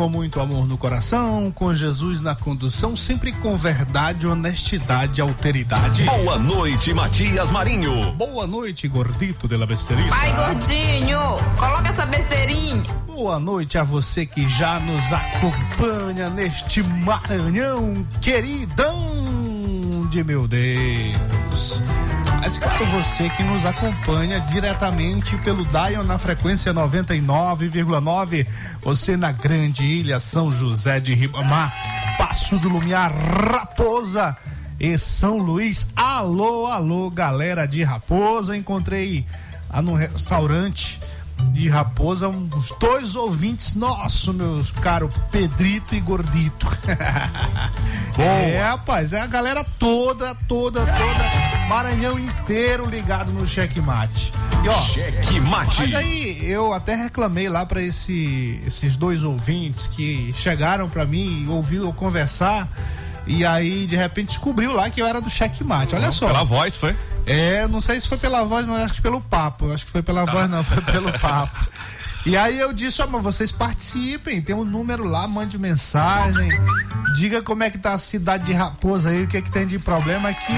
[0.00, 6.04] Com muito amor no coração, com Jesus na condução, sempre com verdade, honestidade e alteridade.
[6.04, 8.10] Boa noite, Matias Marinho.
[8.12, 10.08] Boa noite, gordito de la besteirinha.
[10.10, 11.18] Ai, gordinho,
[11.58, 12.90] coloca essa besteirinha.
[13.06, 18.96] Boa noite a você que já nos acompanha neste Maranhão, queridão
[20.08, 21.82] de meu Deus.
[22.40, 28.46] Mas claro, você que nos acompanha diretamente pelo Dion na frequência 99,9,
[28.80, 31.70] você na Grande Ilha São José de Ribamar,
[32.16, 34.34] Passo do Lumiar, Raposa
[34.80, 35.86] e São Luís.
[35.94, 38.56] Alô, alô, galera de Raposa.
[38.56, 39.26] Encontrei
[39.70, 40.99] lá no restaurante
[41.52, 46.66] de Raposa uns dois ouvintes nossos, meus caros Pedrito e Gordito.
[48.18, 54.32] é, rapaz, é a galera toda, toda, toda, Maranhão inteiro ligado no checkmate.
[54.64, 55.80] E ó, Cheque Mate.
[55.80, 61.44] mas aí eu até reclamei lá para esse, esses dois ouvintes que chegaram para mim
[61.44, 62.68] e ouviu eu conversar
[63.26, 65.94] e aí de repente descobriu lá que eu era do checkmate.
[65.94, 66.26] Olha só.
[66.26, 66.96] Pela voz, foi?
[67.26, 69.72] É, não sei se foi pela voz, mas acho que pelo papo.
[69.72, 71.68] Acho que foi pela voz, não, foi pelo papo.
[72.26, 76.50] E aí eu disse, ó, mas vocês participem, tem um número lá, mande mensagem,
[77.16, 79.66] diga como é que tá a cidade de Raposa aí, o que é que tem
[79.66, 80.52] de problema que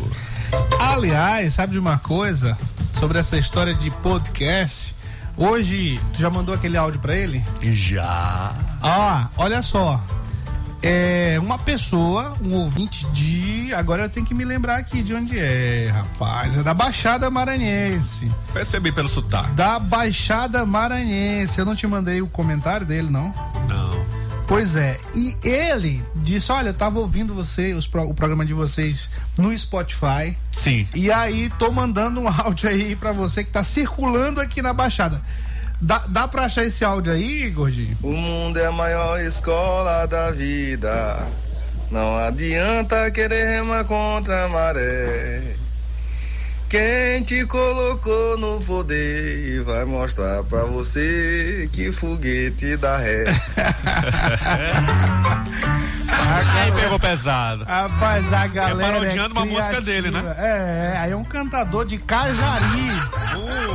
[0.79, 2.57] Aliás, sabe de uma coisa
[2.93, 4.95] sobre essa história de podcast?
[5.37, 7.43] Hoje, tu já mandou aquele áudio pra ele?
[7.61, 8.53] Já.
[8.81, 10.01] Ah, olha só.
[10.81, 13.73] É uma pessoa, um ouvinte de.
[13.73, 16.55] Agora eu tenho que me lembrar aqui de onde é, rapaz.
[16.55, 18.31] É da Baixada Maranhense.
[18.53, 19.51] Percebi pelo sotaque.
[19.53, 21.57] Da Baixada Maranhense.
[21.59, 23.33] Eu não te mandei o comentário dele, não?
[23.67, 23.94] Não.
[24.47, 28.53] Pois é, e ele disse: Olha, eu tava ouvindo você, os pro- o programa de
[28.53, 30.37] vocês no Spotify.
[30.51, 30.87] Sim.
[30.93, 35.19] E aí, tô mandando um áudio aí pra você que tá circulando aqui na Baixada.
[35.81, 37.97] Dá, dá pra achar esse áudio aí, gordinho?
[38.01, 41.27] O mundo é a maior escola da vida.
[41.91, 45.41] Não adianta querer remar contra a maré.
[46.69, 53.25] Quem te colocou no poder vai mostrar pra você que foguete dá ré.
[56.07, 57.63] Aí pegou pesado.
[57.63, 58.93] Rapaz, a galera.
[58.93, 60.21] parodiando uma música dele, né?
[60.37, 62.89] É, aí é um cantador de Cajari.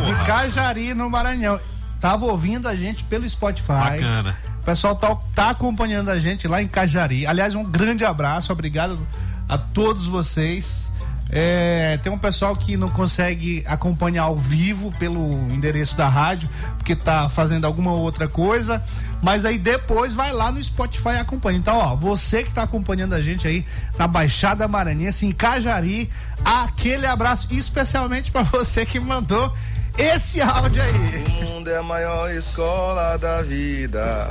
[0.05, 1.61] de Cajari no Maranhão.
[2.01, 3.69] Tava ouvindo a gente pelo Spotify.
[3.69, 4.37] Bacana.
[4.61, 7.27] O pessoal tá, tá acompanhando a gente lá em Cajari.
[7.27, 8.99] Aliás, um grande abraço, obrigado
[9.49, 10.93] a todos vocês.
[11.33, 16.97] É, tem um pessoal que não consegue acompanhar ao vivo pelo endereço da rádio, porque
[16.97, 18.83] tá fazendo alguma outra coisa.
[19.23, 21.59] Mas aí depois vai lá no Spotify e acompanha.
[21.59, 23.65] Então, ó, você que tá acompanhando a gente aí
[23.99, 26.11] na Baixada Maranhense, em Cajari,
[26.45, 29.53] aquele abraço especialmente para você que mandou
[29.99, 30.93] esse áudio aí.
[31.45, 34.31] O mundo é a maior escola da vida.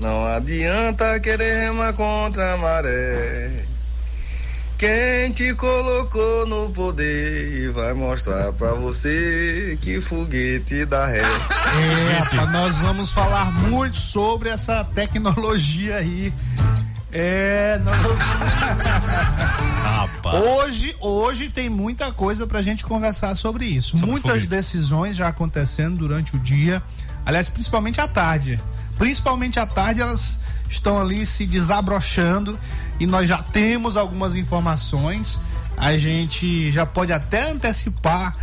[0.00, 3.64] Não adianta querer remar contra a maré.
[4.78, 11.18] Quem te colocou no poder vai mostrar pra você que foguete dá ré.
[11.20, 16.32] É, rapaz, nós vamos falar muito sobre essa tecnologia aí.
[17.10, 18.22] É, nós vamos-
[19.82, 20.44] Rapaz.
[20.44, 23.98] hoje, hoje tem muita coisa pra gente conversar sobre isso.
[23.98, 24.46] Sobre Muitas foguete.
[24.46, 26.80] decisões já acontecendo durante o dia.
[27.26, 28.60] Aliás, principalmente à tarde.
[28.96, 30.38] Principalmente à tarde elas
[30.70, 32.58] estão ali se desabrochando
[32.98, 35.38] e nós já temos algumas informações.
[35.76, 38.36] A gente já pode até antecipar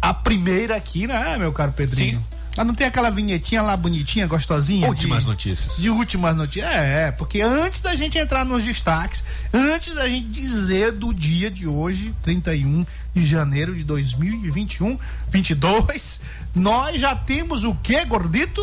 [0.00, 2.18] a primeira aqui, né, meu caro Pedrinho?
[2.18, 2.24] Sim.
[2.56, 4.88] Mas não tem aquela vinhetinha lá bonitinha, gostosinha?
[4.88, 5.76] Últimas de- notícias.
[5.76, 6.70] de últimas notícias.
[6.72, 9.22] É, é, porque antes da gente entrar nos destaques,
[9.52, 14.98] antes da gente dizer do dia de hoje, 31 de janeiro de 2021,
[15.30, 16.20] 22,
[16.54, 18.62] nós já temos o que, gordito?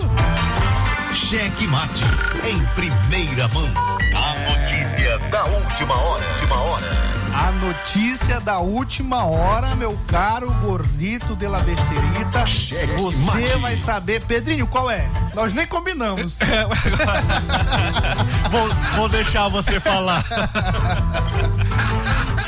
[1.14, 2.04] Cheque Mate
[2.44, 3.70] em primeira mão.
[4.16, 6.26] A notícia da última hora.
[6.32, 7.23] Última hora.
[7.34, 12.46] A notícia da última hora, meu caro gordito de la besterita.
[12.46, 13.58] Cheque Você mate.
[13.58, 15.10] vai saber, Pedrinho, qual é?
[15.34, 16.40] Nós nem combinamos.
[18.52, 20.24] vou, vou deixar você falar.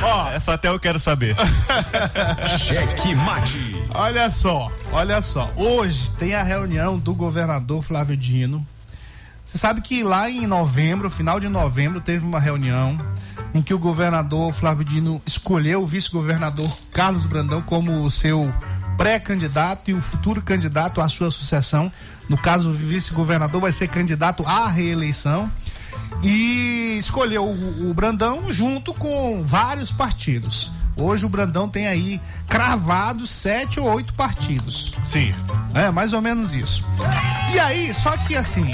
[0.02, 1.36] Ó, essa até eu quero saber.
[2.60, 3.84] Cheque Mate.
[3.94, 5.50] Olha só, olha só.
[5.56, 8.66] Hoje tem a reunião do governador Flávio Dino.
[9.44, 12.98] Você sabe que lá em novembro, final de novembro, teve uma reunião
[13.56, 18.54] em que o governador Flávio Dino escolheu o vice-governador Carlos Brandão como o seu
[18.98, 21.90] pré-candidato e o futuro candidato à sua sucessão.
[22.28, 25.50] No caso, o vice-governador vai ser candidato à reeleição.
[26.22, 30.72] E escolheu o, o Brandão junto com vários partidos.
[30.98, 32.20] Hoje o Brandão tem aí
[32.50, 34.94] cravados sete ou oito partidos.
[35.02, 35.34] Sim.
[35.74, 36.84] É, mais ou menos isso.
[37.54, 38.66] E aí, só que assim,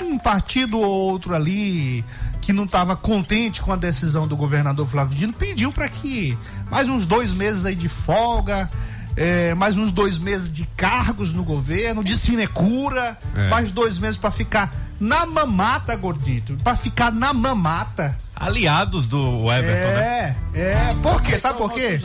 [0.00, 2.04] um partido ou outro ali
[2.40, 6.36] que não estava contente com a decisão do governador Flávio Dino pediu para que
[6.70, 8.70] mais uns dois meses aí de folga,
[9.16, 13.48] é, mais uns dois meses de cargos no governo, de sinecura, É.
[13.50, 18.14] mais dois meses para ficar na mamata, gordito, para ficar na mamata.
[18.36, 20.36] Aliados do Everton, né?
[20.54, 20.94] É, é.
[21.02, 21.38] Por quê?
[21.38, 21.98] Sabe por quê?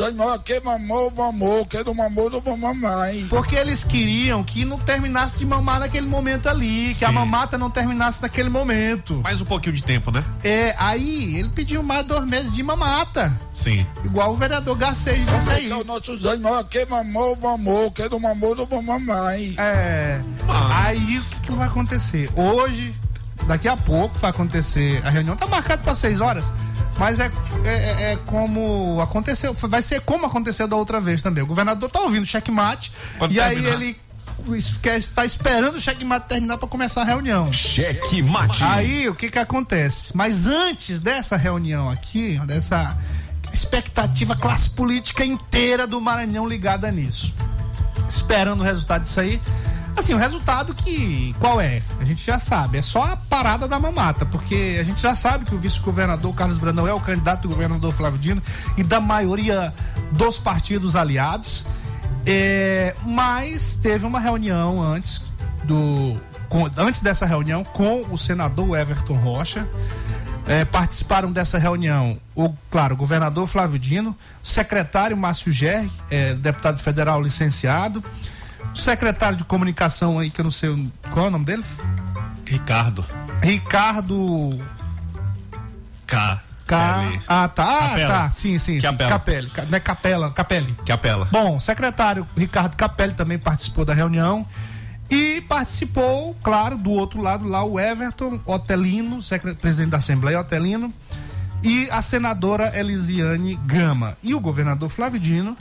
[0.44, 3.26] Que mamou, mamou, que do mamou, do mamãe.
[3.30, 7.14] Porque eles queriam que não terminasse de mamar naquele momento ali, que a Sim.
[7.14, 9.22] mamata não terminasse naquele momento.
[9.24, 10.26] Mais um pouquinho de tempo, né?
[10.44, 13.86] É, aí ele pediu mais dois meses de mamata, Sim.
[14.04, 15.66] igual o vereador Garcês disse aí.
[15.68, 16.36] Que é o nosso Zé
[16.70, 19.56] que mamou, mamou, que do mamou, do mamãe.
[19.58, 22.30] É, Mas- aí o que, que vai acontecer?
[22.36, 22.85] Hoje,
[23.48, 26.52] daqui a pouco vai acontecer, a reunião tá marcada para seis horas,
[26.98, 27.32] mas é,
[27.64, 31.44] é, é- é como aconteceu, vai ser como aconteceu da outra vez também.
[31.44, 33.76] O governador tá ouvindo o checkmate Quando e aí terminar.
[33.82, 33.98] ele
[34.82, 37.52] quer, tá esperando o checkmate terminar para começar a reunião.
[37.54, 38.64] Cheque Mate.
[38.64, 40.16] Aí o que que acontece?
[40.16, 42.98] Mas antes dessa reunião aqui, dessa
[43.54, 47.34] expectativa classe política inteira do Maranhão ligada nisso,
[48.10, 49.42] esperando o resultado disso aí.
[49.96, 51.34] Assim, o resultado que.
[51.40, 51.82] Qual é?
[52.00, 52.78] A gente já sabe.
[52.78, 56.58] É só a parada da mamata, porque a gente já sabe que o vice-governador Carlos
[56.58, 58.42] Brandão é o candidato do governador Flávio Dino
[58.78, 59.74] e da maioria
[60.12, 61.66] dos partidos aliados.
[62.26, 65.22] É, mas teve uma reunião antes
[65.64, 66.20] do.
[66.50, 69.68] com- antes dessa reunião com o senador Everton Rocha.
[70.48, 74.12] É, participaram dessa reunião o, claro, o governador Flávio Dino,
[74.44, 78.04] o secretário Márcio Gerri, é, deputado federal licenciado,
[78.76, 81.64] o secretário de comunicação aí, que eu não sei qual é o nome dele?
[82.46, 83.06] Ricardo.
[83.42, 84.60] Ricardo
[86.06, 86.42] K.
[86.68, 87.22] K.
[87.28, 87.64] Ah, tá.
[87.64, 88.08] Ah, Capela.
[88.14, 88.30] tá.
[88.32, 88.82] Sim, sim, sim.
[88.82, 89.10] Capela.
[89.10, 89.50] Capelli.
[89.50, 90.76] Ca- Não é Capela, Capelli.
[90.86, 91.28] Que apela.
[91.32, 94.46] Bom, o secretário Ricardo Capelli também participou da reunião.
[95.10, 99.20] E participou, claro, do outro lado lá o Everton Otelino,
[99.62, 100.92] presidente da Assembleia Otelino,
[101.64, 104.18] e a senadora Elisiane Gama.
[104.24, 105.56] E o governador Flávio Dino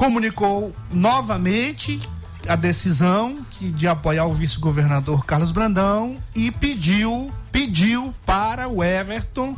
[0.00, 2.00] comunicou novamente
[2.48, 9.54] a decisão que, de apoiar o vice-governador Carlos Brandão e pediu, pediu para o Everton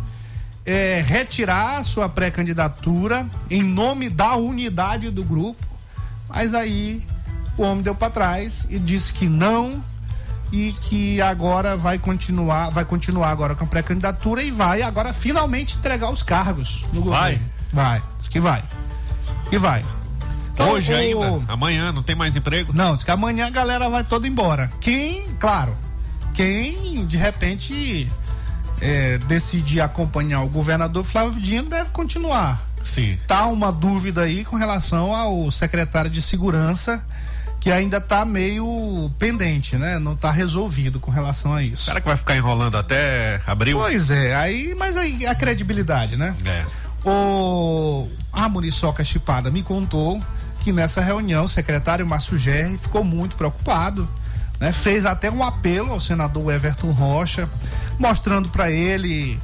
[0.66, 5.64] eh, retirar a sua pré-candidatura em nome da unidade do grupo.
[6.28, 7.06] Mas aí
[7.56, 9.80] o homem deu para trás e disse que não
[10.50, 15.76] e que agora vai continuar, vai continuar agora com a pré-candidatura e vai agora finalmente
[15.76, 17.34] entregar os cargos no Vai?
[17.34, 17.52] governo.
[17.72, 18.64] Vai, diz que vai.
[19.48, 19.84] Que vai.
[20.62, 22.72] Então, Hoje o- ainda, amanhã, não tem mais emprego?
[22.72, 24.70] Não, diz que amanhã a galera vai toda embora.
[24.80, 25.76] Quem, claro,
[26.34, 28.10] quem de repente
[28.80, 32.66] é, decidir acompanhar o governador Flávio Dino deve continuar.
[32.82, 33.16] Sim.
[33.28, 37.04] Tá uma dúvida aí com relação ao secretário de segurança
[37.60, 39.96] que ainda tá meio pendente, né?
[40.00, 41.84] Não tá resolvido com relação a isso.
[41.84, 43.78] Será que vai ficar enrolando até abril?
[43.78, 46.34] Pois é, aí, mas aí a credibilidade, né?
[46.44, 46.64] É.
[47.08, 50.20] O a Muriçoca Chipada me contou
[50.62, 54.08] que nessa reunião o secretário Márcio Gerri ficou muito preocupado,
[54.60, 54.70] né?
[54.72, 57.48] Fez até um apelo ao senador Everton Rocha,
[57.98, 59.38] mostrando para ele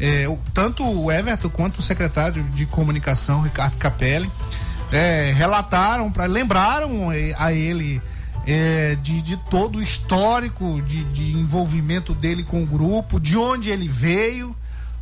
[0.00, 4.28] eh, o- tanto o Everton quanto o secretário de comunicação Ricardo Capelli
[4.92, 8.02] eh, relataram para lembraram eh, a ele
[9.02, 13.88] de, de todo o histórico de, de envolvimento dele com o grupo, de onde ele
[13.88, 14.54] veio,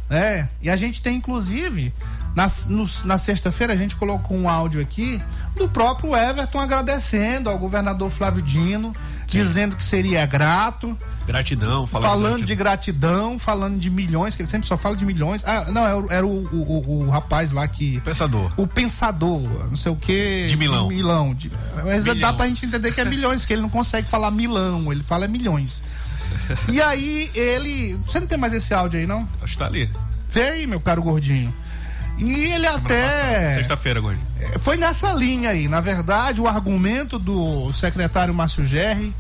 [0.09, 0.49] né?
[0.63, 1.93] E a gente tem, inclusive,
[2.35, 5.21] na, no- na sexta-feira, a gente colocou um áudio aqui
[5.57, 8.95] do próprio Everton agradecendo ao governador Flávio Dino,
[9.27, 10.97] dizendo que seria grato,
[11.27, 15.43] Gratidão, falando, falando de gratidão, falando de milhões, que ele sempre só fala de milhões.
[15.47, 18.01] Ah, não, era, o- era o, o- o- o rapaz lá que.
[18.01, 18.51] Pensador.
[18.57, 20.47] O pensador, não sei o que.
[20.49, 20.89] De Milão.
[20.89, 21.33] De Milão.
[21.35, 21.53] de-
[21.85, 22.35] mas dá Milhão.
[22.37, 25.83] pra gente entender que é milhões, que ele não consegue falar Milão, ele fala milhões.
[26.69, 27.99] E aí ele.
[28.07, 29.29] Você não tem mais esse áudio aí, não?
[29.43, 29.89] Acho que tá ali.
[30.29, 31.55] Vê aí, meu caro gordinho.
[32.23, 33.55] E ele até.
[33.57, 34.27] Sexta-feira, Gordinho.
[34.41, 35.67] É, Foi nessa linha aí.
[35.67, 39.15] Na verdade, o argumento do secretário Márcio Gerri,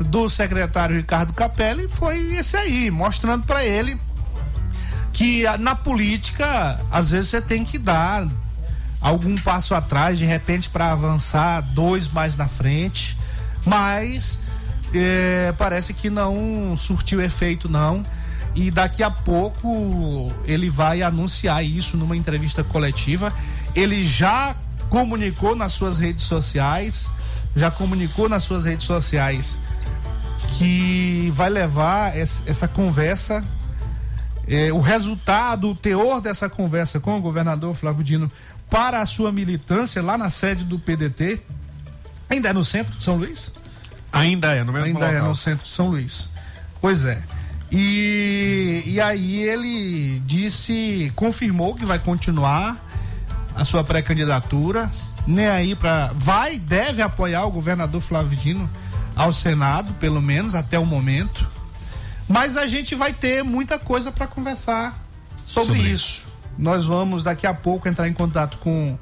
[0.00, 4.00] do secretário Ricardo Capelli, foi esse aí, mostrando para ele
[5.12, 8.26] que ah, na política, às vezes você tem que dar
[9.00, 13.16] algum passo atrás, de repente, para avançar dois mais na frente,
[13.64, 14.38] mas
[14.94, 18.04] é, parece que não surtiu efeito, não.
[18.56, 23.32] E daqui a pouco ele vai anunciar isso numa entrevista coletiva.
[23.74, 24.56] Ele já
[24.88, 27.10] comunicou nas suas redes sociais,
[27.54, 29.58] já comunicou nas suas redes sociais
[30.58, 33.44] que vai levar es- essa conversa,
[34.48, 38.30] eh, o resultado, o teor dessa conversa com o governador Flávio Dino
[38.70, 41.40] para a sua militância lá na sede do PDT.
[42.30, 43.52] Ainda é no centro de São Luís?
[44.12, 45.28] Ainda é, no mesmo Ainda é local.
[45.28, 46.30] no centro de São Luís.
[46.80, 47.22] Pois é.
[47.70, 52.76] E, e aí ele disse, confirmou que vai continuar
[53.54, 54.90] a sua pré-candidatura,
[55.26, 58.70] nem aí para vai, deve apoiar o governador Flávio Dino
[59.16, 61.48] ao Senado, pelo menos até o momento.
[62.28, 64.98] Mas a gente vai ter muita coisa para conversar
[65.44, 66.26] sobre, Sobre isso.
[66.58, 68.98] Nós vamos daqui a pouco entrar em contato com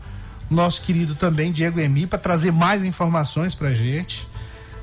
[0.51, 4.27] o nosso querido também Diego Emi para trazer mais informações pra gente,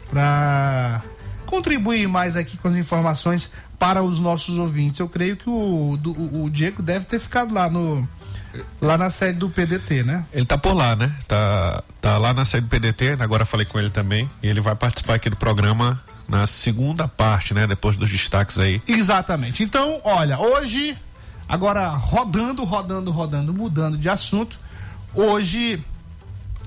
[0.10, 1.02] para
[1.46, 5.00] contribuir mais aqui com as informações para os nossos ouvintes.
[5.00, 8.08] Eu creio que o, do- o, Diego deve ter ficado lá no
[8.80, 10.24] lá na sede do PDT, né?
[10.32, 11.12] Ele tá por lá, né?
[11.28, 14.30] Tá, tá lá na sede do PDT, agora falei com ele também.
[14.44, 17.66] E ele vai participar aqui do programa na segunda parte, né?
[17.66, 18.80] Depois dos destaques aí.
[18.88, 19.64] Exatamente.
[19.64, 20.96] Então, olha, hoje,
[21.50, 24.60] agora rodando, rodando, rodando, mudando de assunto.
[25.16, 25.84] Hoje,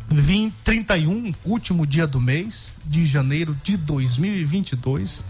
[0.08, 5.22] vim 31, último dia do mês de janeiro de 2022.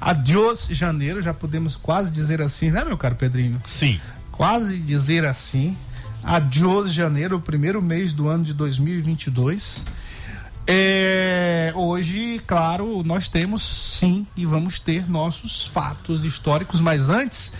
[0.00, 3.60] Adiós, janeiro, já podemos quase dizer assim, né, meu caro Pedrinho?
[3.64, 4.00] Sim.
[4.30, 5.76] Quase dizer assim.
[6.22, 9.86] Adiós, janeiro, o primeiro mês do ano de 2022.
[10.66, 17.52] É, hoje, claro, nós temos sim e vamos ter nossos fatos históricos, mas antes,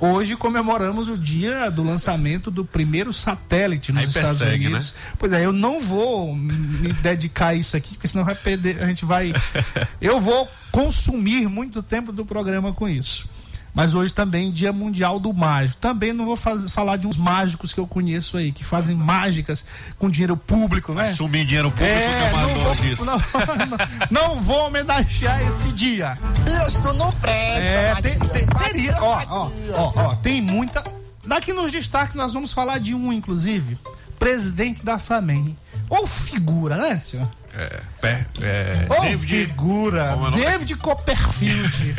[0.00, 4.94] hoje comemoramos o dia do lançamento do primeiro satélite nos Aí Estados persegue, Unidos.
[5.18, 8.86] Pois é, eu não vou me dedicar a isso aqui, porque senão vai perder, a
[8.86, 9.32] gente vai.
[10.00, 13.28] Eu vou consumir muito tempo do programa com isso.
[13.72, 15.78] Mas hoje também Dia Mundial do Mágico.
[15.80, 19.64] Também não vou faz- falar de uns mágicos que eu conheço aí, que fazem mágicas
[19.98, 21.06] com dinheiro público, né?
[21.12, 23.04] Sumir dinheiro público, É, o não vou, disso.
[23.04, 23.78] não, não,
[24.34, 26.18] não vou homenagear esse dia.
[26.66, 30.82] Isso não presta, É, tem, tem, teria, ó, ó, ó, ó, tem muita.
[31.24, 33.78] Daqui nos destaques nós vamos falar de um, inclusive,
[34.18, 35.56] presidente da Flamengo.
[35.90, 37.28] Ou figura, né, senhor?
[37.52, 39.26] É, pé, é, Ô, David.
[39.46, 40.38] figura, é?
[40.38, 41.96] David Copperfield.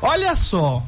[0.00, 0.84] Olha só.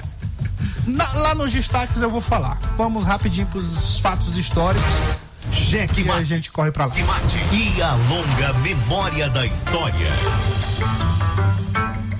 [0.86, 2.56] Na- lá nos destaques eu vou falar.
[2.76, 4.86] Vamos rapidinho pros fatos históricos
[5.50, 6.94] Cheque e a gente corre pra lá.
[6.94, 7.36] mate.
[7.52, 10.06] E a longa memória da história.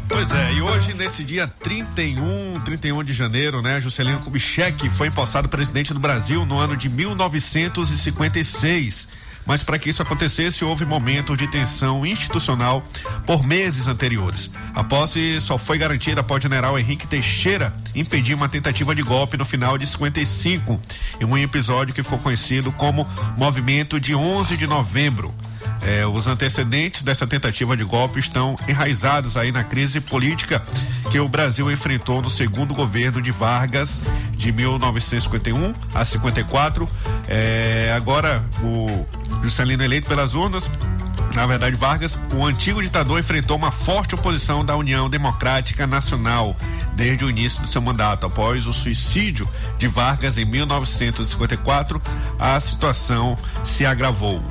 [0.08, 5.48] Pois é, e hoje, nesse dia 31, 31 de janeiro, né, Juscelino Kubitschek foi empossado
[5.48, 9.06] presidente do Brasil no ano de 1956.
[9.50, 12.84] Mas para que isso acontecesse houve momentos de tensão institucional
[13.26, 14.48] por meses anteriores.
[14.72, 19.36] A posse só foi garantida após o general Henrique Teixeira impedir uma tentativa de golpe
[19.36, 20.80] no final de 55,
[21.20, 23.04] em um episódio que ficou conhecido como
[23.36, 25.34] Movimento de 11 de Novembro.
[25.82, 30.62] É, os antecedentes dessa tentativa de golpe estão enraizados aí na crise política
[31.10, 34.00] que o Brasil enfrentou no segundo governo de Vargas
[34.32, 36.88] de 1951 a 54.
[37.28, 39.06] É, agora o
[39.42, 40.70] Juscelino eleito pelas urnas
[41.34, 46.56] na verdade, Vargas, o antigo ditador enfrentou uma forte oposição da União Democrática Nacional
[46.94, 48.26] desde o início do seu mandato.
[48.26, 52.02] Após o suicídio de Vargas em 1954,
[52.38, 54.42] a situação se agravou.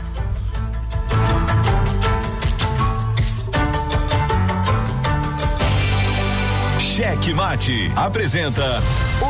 [6.99, 8.81] Cheque Mate apresenta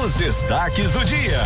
[0.04, 1.40] os destaques do dia.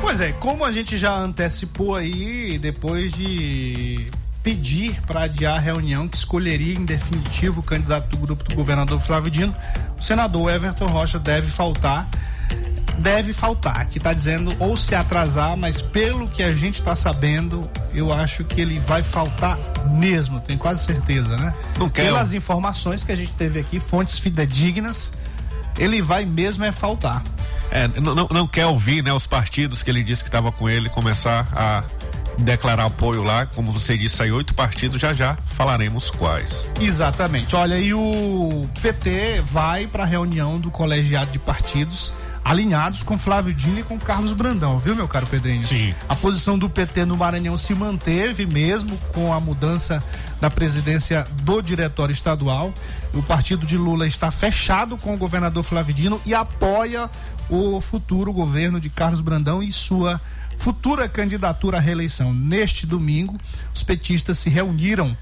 [0.00, 4.10] Pois é, como a gente já antecipou aí, depois de
[4.42, 8.98] pedir para adiar a reunião que escolheria em definitivo o candidato do grupo do governador
[8.98, 9.54] Flávio Dino,
[9.98, 12.08] o senador Everton Rocha deve faltar.
[13.02, 17.68] Deve faltar, que está dizendo ou se atrasar, mas pelo que a gente está sabendo,
[17.92, 19.58] eu acho que ele vai faltar
[19.90, 21.52] mesmo, tenho quase certeza, né?
[21.76, 22.08] Não quero.
[22.08, 25.12] Pelas informações que a gente teve aqui, fontes fidedignas,
[25.76, 27.24] ele vai mesmo é faltar.
[27.72, 30.70] É, não, não, não quer ouvir, né, os partidos que ele disse que estava com
[30.70, 31.82] ele começar a
[32.38, 36.68] declarar apoio lá, como você disse, aí oito partidos, já já falaremos quais.
[36.80, 37.56] Exatamente.
[37.56, 42.12] Olha, e o PT vai para a reunião do colegiado de partidos
[42.44, 45.62] alinhados com Flávio Dino e com Carlos Brandão, viu, meu caro Pedrinho?
[45.62, 45.94] Sim.
[46.08, 50.02] A posição do PT no Maranhão se manteve mesmo com a mudança
[50.40, 52.72] da presidência do diretório estadual.
[53.14, 57.08] O partido de Lula está fechado com o governador Flávio Dino e apoia
[57.48, 60.20] o futuro governo de Carlos Brandão e sua
[60.56, 62.32] futura candidatura à reeleição.
[62.32, 63.38] Neste domingo,
[63.74, 65.16] os petistas se reuniram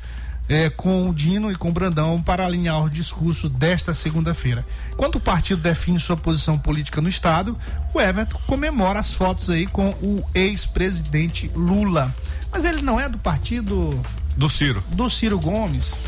[0.51, 4.67] eh, com o Dino e com o Brandão para alinhar o discurso desta segunda-feira.
[4.93, 7.57] Enquanto o partido define sua posição política no estado,
[7.95, 12.13] o Everton comemora as fotos aí com o ex-presidente Lula.
[12.51, 13.99] Mas ele não é do partido
[14.37, 14.83] Do Ciro.
[14.89, 16.01] do Ciro Gomes.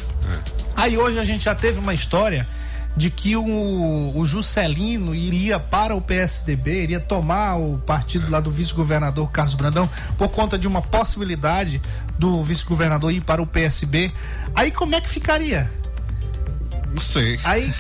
[0.74, 2.48] Aí hoje a gente já teve uma história
[2.96, 8.50] de que o, o Juscelino iria para o PSDB, iria tomar o partido lá do
[8.50, 9.88] vice-governador Carlos Brandão
[10.18, 11.80] por conta de uma possibilidade
[12.18, 14.12] do vice-governador ir para o PSB.
[14.54, 15.70] Aí como é que ficaria?
[16.92, 17.38] Não sei.
[17.44, 17.72] Aí,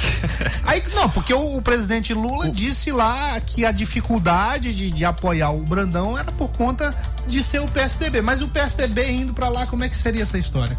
[0.64, 5.50] aí não, porque o, o presidente Lula disse lá que a dificuldade de, de apoiar
[5.50, 6.94] o Brandão era por conta
[7.26, 8.20] de ser o PSDB.
[8.22, 10.76] Mas o PSDB indo para lá, como é que seria essa história?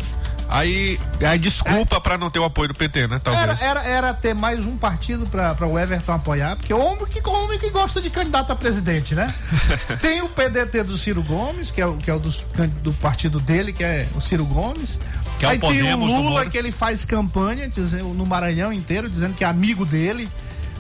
[0.50, 3.19] Aí, aí desculpa pra não ter o apoio do PT, né?
[3.24, 3.62] Talvez.
[3.62, 7.28] Era, era, era ter mais um partido pra, pra o Everton apoiar, porque homem que,
[7.28, 9.34] homem que gosta de candidato a presidente, né?
[10.02, 13.74] Tem o PDT do Ciro Gomes, que é, o- que é o do partido dele,
[13.74, 15.00] que é o Ciro Gomes.
[15.43, 16.49] Que é o Aí tem o Podemos do Lula, Moro.
[16.49, 20.29] que ele faz campanha dizendo, no Maranhão inteiro, dizendo que é amigo dele.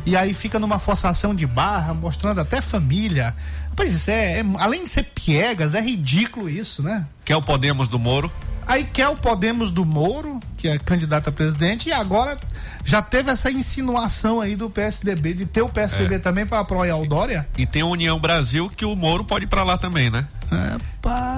[0.05, 3.33] E aí fica numa forçação de barra, mostrando até família.
[3.75, 7.05] Pois isso é, é- além de ser piegas, é ridículo isso, né?
[7.23, 8.31] Que é o Podemos do Moro.
[8.65, 12.37] Aí quer o Podemos do Moro, que é candidato a presidente, e agora
[12.85, 15.69] já teve essa insinuação aí do PSDB, de ter o É.
[15.69, 17.45] PSDB também para apoiar o Dória.
[17.57, 20.25] E tem a União Brasil que o Moro pode ir pra lá também, né?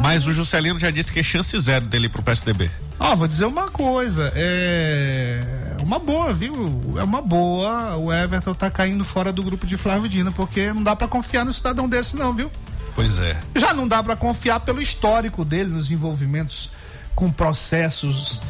[0.01, 2.69] Mas o Juscelino já disse que é chance zero dele ir pro PSDB.
[2.99, 6.93] Ó, vou dizer uma coisa, é uma boa, viu?
[6.97, 7.97] É uma boa.
[7.97, 11.45] O Everton tá caindo fora do grupo de Flávio Dino, porque não dá para confiar
[11.45, 12.51] no cidadão desse não, viu?
[12.95, 13.38] Pois é.
[13.56, 16.71] Já não dá para confiar pelo histórico dele nos envolvimentos
[17.13, 18.41] com processos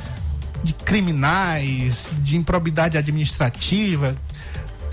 [0.64, 4.16] de criminais, de improbidade administrativa,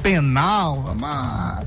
[0.03, 1.67] penal, mas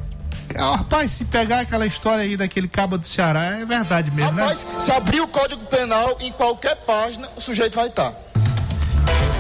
[0.58, 4.43] Ah, rapaz, se pegar aquela história aí daquele cabo do Ceará, é verdade mesmo, né?
[4.43, 8.24] Rapaz, se abrir o Código Penal em qualquer página, o sujeito vai estar.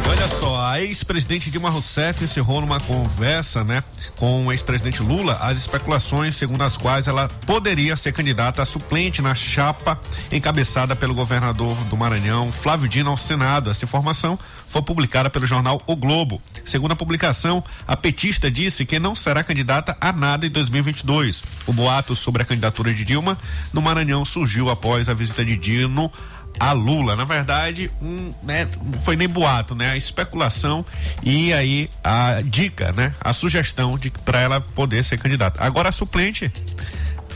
[0.07, 3.83] Olha só, a ex-presidente Dilma Rousseff encerrou numa conversa, né,
[4.15, 9.21] com o ex-presidente Lula as especulações segundo as quais ela poderia ser candidata a suplente
[9.21, 9.99] na chapa
[10.31, 13.69] encabeçada pelo governador do Maranhão, Flávio Dino, ao Senado.
[13.69, 14.37] Essa informação
[14.67, 16.41] foi publicada pelo jornal O Globo.
[16.63, 21.43] Segundo a publicação, a petista disse que não será candidata a nada em 2022.
[21.65, 23.37] O boato sobre a candidatura de Dilma
[23.73, 26.11] no Maranhão surgiu após a visita de Dino
[26.59, 27.15] a Lula.
[27.15, 29.91] Na verdade, um, né, não foi nem boato, né?
[29.91, 30.85] A especulação
[31.23, 33.13] e aí a dica, né?
[33.19, 35.63] A sugestão de para ela poder ser candidata.
[35.63, 36.51] Agora a suplente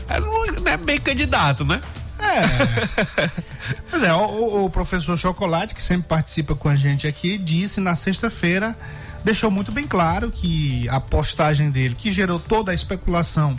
[0.08, 1.80] ela não é bem candidato, né?
[3.88, 7.94] Pois é, o, o professor Chocolate, que sempre participa com a gente aqui, disse na
[7.94, 8.76] sexta-feira,
[9.24, 13.58] deixou muito bem claro que a postagem dele, que gerou toda a especulação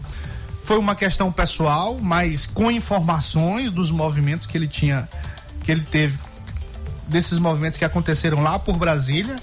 [0.61, 5.09] foi uma questão pessoal, mas com informações dos movimentos que ele tinha,
[5.63, 6.17] que ele teve,
[7.07, 9.35] desses movimentos que aconteceram lá por Brasília,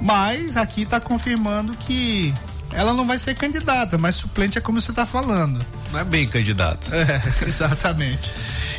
[0.00, 2.34] mas aqui está confirmando que
[2.72, 5.64] ela não vai ser candidata, mas suplente é como você está falando.
[5.92, 6.88] Não é bem candidato.
[6.94, 8.32] É, exatamente.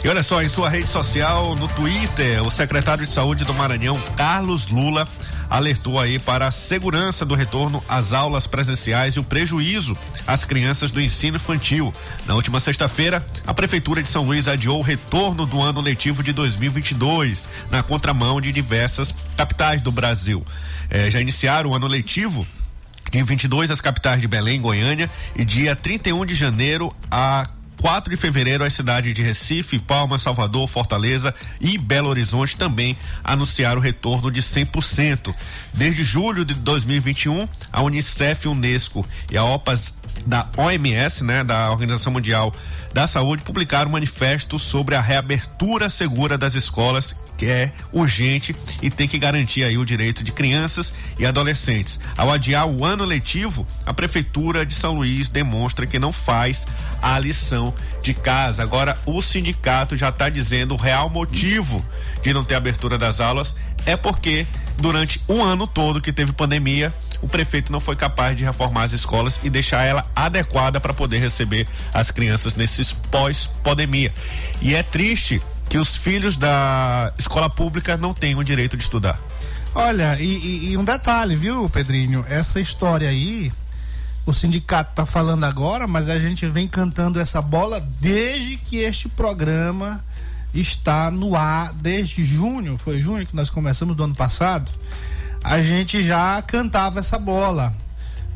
[0.04, 4.00] E olha só, em sua rede social, no Twitter, o secretário de Saúde do Maranhão,
[4.16, 5.08] Carlos Lula,
[5.50, 10.92] alertou aí para a segurança do retorno às aulas presenciais e o prejuízo às crianças
[10.92, 11.94] do ensino infantil.
[12.26, 16.32] Na última sexta-feira, a Prefeitura de São Luís adiou o retorno do ano letivo de
[16.32, 20.46] 2022, na contramão de diversas capitais do Brasil.
[20.90, 22.48] Eh, já iniciaram o ano letivo
[23.12, 27.46] Dia 22, as capitais de Belém, Goiânia, e dia 31 de janeiro, a
[27.82, 33.80] 4 de fevereiro, as cidades de Recife, Palmas, Salvador, Fortaleza e Belo Horizonte também anunciaram
[33.80, 35.34] o retorno de 100%.
[35.74, 39.94] Desde julho de 2021, a Unicef, Unesco e a OPAS
[40.26, 42.54] da OMS, né, da Organização Mundial
[42.94, 48.92] da Saúde, publicaram um manifesto sobre a reabertura segura das escolas que é urgente e
[48.92, 52.00] tem que garantir aí o direito de crianças e adolescentes.
[52.16, 56.68] Ao adiar o ano letivo, a prefeitura de São Luís demonstra que não faz
[57.02, 58.62] a lição de casa.
[58.62, 61.84] Agora o sindicato já está dizendo o real motivo
[62.22, 63.56] de não ter abertura das aulas
[63.88, 64.46] é porque
[64.82, 68.92] durante um ano todo que teve pandemia, o prefeito não foi capaz de reformar as
[68.92, 74.14] escolas e deixar ela adequada para poder receber as crianças nesses pós-pandemia.
[74.62, 79.20] E é triste que os filhos da escola pública não tenham o direito de estudar.
[79.74, 82.26] Olha, e, e, e um detalhe, viu, Pedrinho?
[82.28, 83.54] Essa história aí,
[84.26, 89.08] o sindicato tá falando agora, mas a gente vem cantando essa bola desde que este
[89.08, 90.04] programa
[90.54, 94.72] está no ar, desde junho, foi junho que nós começamos do ano passado,
[95.44, 97.74] a gente já cantava essa bola.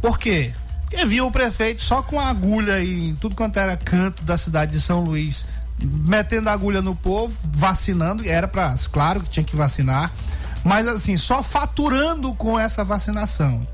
[0.02, 0.54] Por quê?
[0.82, 4.72] Porque viu o prefeito só com a agulha em tudo quanto era canto da cidade
[4.72, 5.48] de São Luís
[5.80, 10.12] metendo agulha no povo, vacinando, era para, claro que tinha que vacinar,
[10.64, 13.68] mas assim, só faturando com essa vacinação.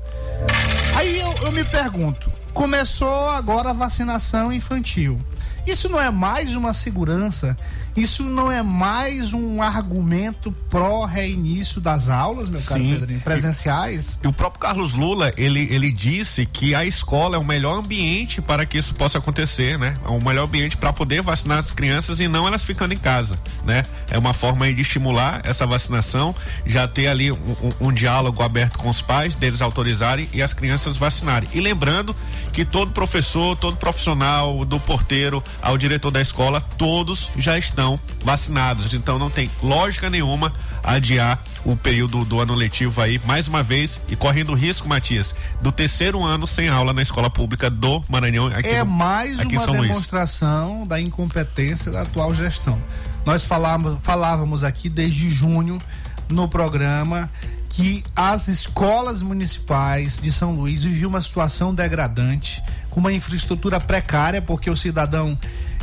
[0.96, 5.18] Aí eu, eu me pergunto, começou agora a vacinação infantil.
[5.66, 7.56] Isso não é mais uma segurança?
[7.94, 14.18] Isso não é mais um argumento pró reinício das aulas, meu caro Pedrinho, presenciais?
[14.22, 17.78] E, e, o próprio Carlos Lula, ele, ele disse que a escola é o melhor
[17.78, 19.94] ambiente para que isso possa acontecer, né?
[20.04, 23.38] É o melhor ambiente para poder vacinar as crianças e não elas ficando em casa,
[23.64, 23.82] né?
[24.08, 28.78] É uma forma de estimular essa vacinação, já ter ali um, um, um diálogo aberto
[28.78, 31.48] com os pais, deles autorizarem e as crianças vacinarem.
[31.52, 32.16] E lembrando
[32.54, 38.94] que todo professor, todo profissional, do porteiro ao diretor da escola, todos já estão vacinados.
[38.94, 44.00] Então não tem lógica nenhuma adiar o período do ano letivo aí, mais uma vez,
[44.08, 48.46] e correndo risco, Matias, do terceiro ano sem aula na escola pública do Maranhão.
[48.48, 50.88] Aqui é no, mais uma demonstração Luís.
[50.88, 52.82] da incompetência da atual gestão.
[53.24, 55.80] Nós falávamos, falávamos aqui desde junho
[56.28, 57.30] no programa
[57.72, 64.42] que as escolas municipais de São Luís viviam uma situação degradante, com uma infraestrutura precária,
[64.42, 65.38] porque o cidadão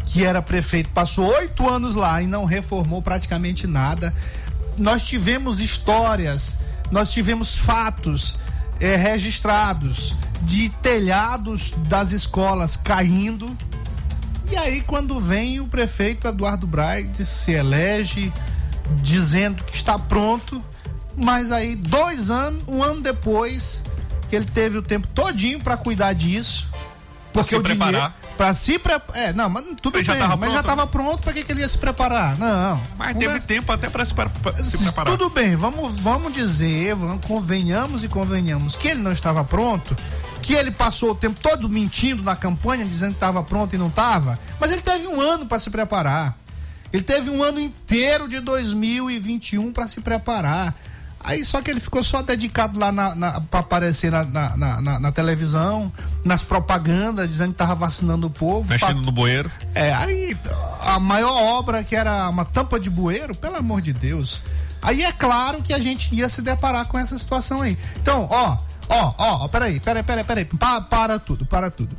[0.06, 4.14] que era prefeito passou oito anos lá e não reformou praticamente nada.
[4.78, 6.60] Nós tivemos histórias,
[6.92, 8.38] nós tivemos fatos
[8.80, 13.58] eh, registrados de telhados das escolas caindo.
[14.52, 18.32] E aí, quando vem o prefeito Eduardo Braide, se elege,
[19.02, 20.64] dizendo que está pronto
[21.20, 23.84] mas aí, dois anos, um ano depois,
[24.28, 26.70] que ele teve o tempo todinho para cuidar disso.
[27.32, 28.16] Porque pra se o preparar.
[28.36, 29.22] Pra se preparar.
[29.24, 30.18] É, não, mas tudo Ele bem.
[30.18, 32.38] já mas já pronto, tava pronto, pra que, que ele ia se preparar?
[32.40, 32.82] Não.
[32.98, 35.16] Mas Conversa- teve tempo até para se, pre- pra se preparar.
[35.18, 39.96] Tudo bem, vamos, vamos dizer, vamos, convenhamos e convenhamos que ele não estava pronto,
[40.42, 43.88] que ele passou o tempo todo mentindo na campanha, dizendo que estava pronto e não
[43.88, 46.36] estava, mas ele teve um ano para se preparar.
[46.92, 50.74] Ele teve um ano inteiro de 2021 para se preparar.
[51.22, 55.00] Aí só que ele ficou só dedicado lá na, na, para aparecer na, na, na-
[55.00, 55.92] na- televisão,
[56.24, 58.70] nas propagandas, dizendo que estava vacinando o povo.
[58.70, 59.52] Mexendo no bueiro.
[59.76, 60.38] É, aí
[60.82, 64.42] a maior obra que era uma tampa de bueiro, pelo amor de Deus.
[64.82, 67.78] Aí é claro que a gente ia se deparar com essa situação aí.
[67.98, 70.46] Então, ó, ó, ó, ó peraí, peraí, peraí, peraí.
[70.46, 71.98] Pa, para tudo, para tudo.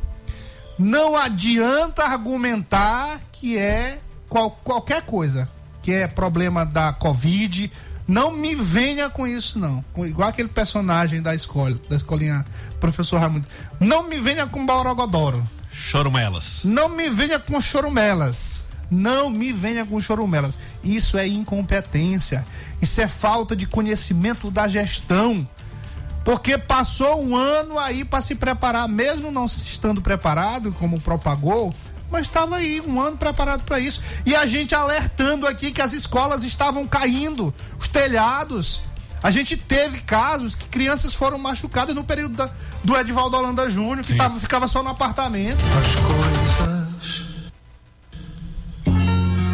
[0.79, 3.99] Não adianta argumentar que é
[4.31, 5.47] qual- qualquer coisa,
[5.83, 7.71] que é problema da Covid.
[8.11, 9.85] Não me venha com isso, não.
[9.93, 12.45] Com- Igual aquele personagem da escola, da escolinha,
[12.81, 13.47] professor Raimundo.
[13.79, 15.47] Não me venha com Borogodoro.
[15.73, 16.63] Chorumelas.
[16.65, 18.65] Não me venha com chorumelas.
[18.91, 20.59] Não me venha com chorumelas.
[20.83, 22.45] Isso é incompetência.
[22.83, 25.49] Isso é falta de conhecimento da gestão.
[26.25, 31.73] Porque passou um ano aí para se preparar, mesmo não estando preparado, como propagou,
[32.11, 34.03] mas estava aí um ano preparado para isso.
[34.27, 38.81] E a gente alertando aqui que as escolas estavam caindo, os telhados.
[39.23, 42.51] A gente teve casos que crianças foram machucadas no período da,
[42.83, 45.59] do Edivaldo Holanda Júnior, que tava, ficava só no apartamento.
[45.79, 46.91] As coisas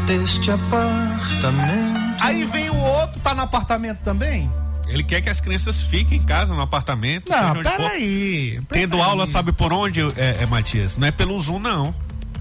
[0.06, 1.96] deste apartamento.
[2.20, 4.48] Aí vem o outro, tá no apartamento também?
[4.86, 7.28] Ele quer que as crianças fiquem em casa, no apartamento.
[7.28, 8.60] Não, peraí.
[8.68, 10.96] Tendo aula, sabe por onde, é, é, Matias?
[10.96, 11.92] Não é pelo Zoom, não.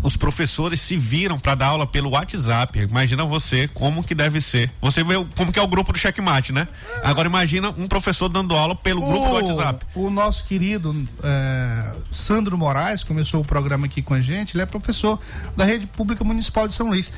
[0.06, 2.78] Os professores se viram para dar aula pelo WhatsApp.
[2.80, 4.72] Imagina você como que deve ser.
[4.80, 6.68] Você vê o- como que é o grupo do checkmate, né?
[7.04, 9.84] Agora imagina um professor dando aula pelo grupo do WhatsApp.
[9.96, 14.56] O nosso querido é, Sandro Moraes começou o programa aqui com a gente.
[14.56, 15.20] Ele é professor
[15.58, 17.10] da Rede Pública Municipal de São Luís.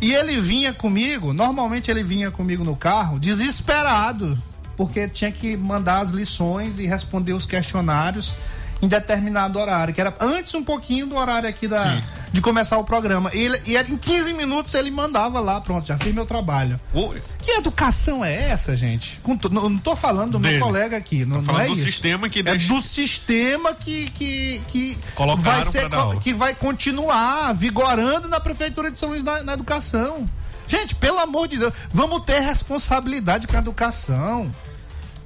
[0.00, 4.38] E ele vinha comigo, normalmente ele vinha comigo no carro, desesperado,
[4.76, 8.36] porque tinha que mandar as lições e responder os questionários
[8.80, 12.02] em determinado horário, que era antes um pouquinho do horário aqui da, Sim.
[12.32, 13.30] de começar o programa.
[13.34, 16.78] E, ele, e em 15 minutos ele mandava lá, pronto, já fiz meu trabalho.
[16.94, 19.20] O- Que educação é essa, gente?
[19.40, 20.58] To- não, não tô falando do Dele.
[20.58, 21.82] meu colega aqui, não, Tô não falando é do isso.
[21.82, 25.88] sistema que é deixa- do sistema que que, que Colocaram vai ser
[26.20, 30.24] que vai continuar vigorando na prefeitura de São Luís na, na educação.
[30.68, 34.54] Gente, pelo amor de Deus, vamos ter responsabilidade com a educação.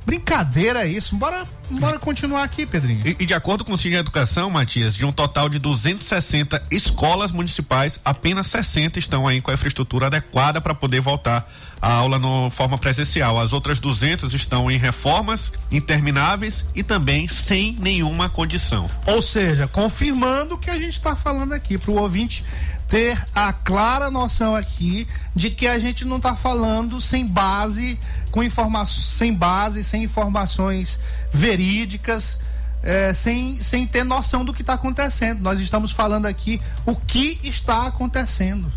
[0.04, 1.16] Brincadeira isso.
[1.16, 3.02] Bora, bora continuar aqui, Pedrinho.
[3.04, 7.32] E, e de acordo com o Cine Educação, Matias, de um total de 260 escolas
[7.32, 12.50] municipais, apenas 60 estão aí com a infraestrutura adequada para poder voltar à aula no
[12.50, 13.38] forma presencial.
[13.38, 18.88] As outras 200 estão em reformas intermináveis e também sem nenhuma condição.
[19.06, 22.44] Ou seja, confirmando o que a gente está falando aqui, para o ouvinte
[22.92, 27.98] ter a clara noção aqui de que a gente não está falando sem base,
[28.31, 31.00] com informações, sem base, sem informações
[31.33, 32.40] verídicas,
[32.83, 35.40] eh, sem, sem ter noção do que está acontecendo.
[35.40, 38.70] Nós estamos falando aqui o que está acontecendo.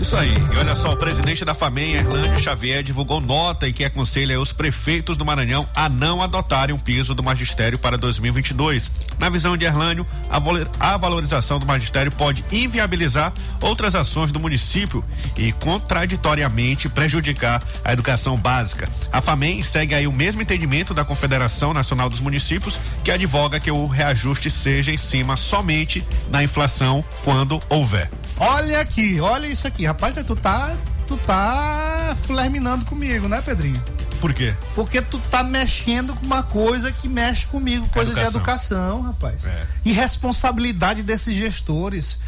[0.00, 0.32] Isso aí.
[0.52, 4.52] E olha só, o presidente da FAMEM, Erlânio Xavier, divulgou nota em que aconselha os
[4.52, 8.90] prefeitos do Maranhão a não adotarem um piso do magistério para 2022.
[9.18, 14.38] Na visão de Erlânio, a valo- a valorização do magistério pode inviabilizar outras ações do
[14.38, 15.04] município
[15.36, 18.88] e contraditoriamente prejudicar a educação básica.
[19.10, 23.70] A FAMEM segue aí o mesmo entendimento da Confederação Nacional dos Municípios, que advoga que
[23.70, 28.10] o reajuste seja em cima somente da inflação quando houver.
[28.38, 29.75] Olha aqui, olha isso aqui.
[29.84, 30.74] Rapaz, tu tá,
[31.06, 33.82] tu tá flerminando comigo, né, Pedrinho?
[34.20, 34.54] Por quê?
[34.74, 39.44] Porque tu tá mexendo com uma coisa que mexe comigo, coisa de educação, rapaz.
[39.46, 39.66] É.
[39.84, 42.18] E responsabilidade desses gestores.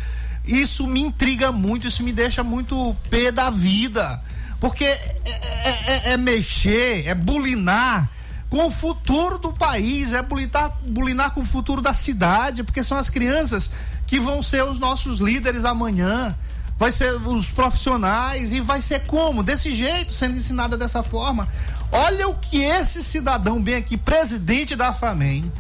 [0.45, 4.23] Isso me intriga muito, isso me deixa muito pé da vida.
[4.61, 8.11] Porque é, é- é- é mexer, é bulinar
[8.51, 12.97] com o futuro do país, é bulinar, bulinar com o futuro da cidade, porque são
[12.99, 13.71] as crianças
[14.07, 16.35] que vão ser os nossos líderes amanhã
[16.79, 19.43] vai ser os profissionais e vai ser como?
[19.43, 21.49] Desse jeito, sendo ensinada dessa forma.
[21.91, 25.51] Olha o que esse cidadão bem aqui, presidente da FAMEM,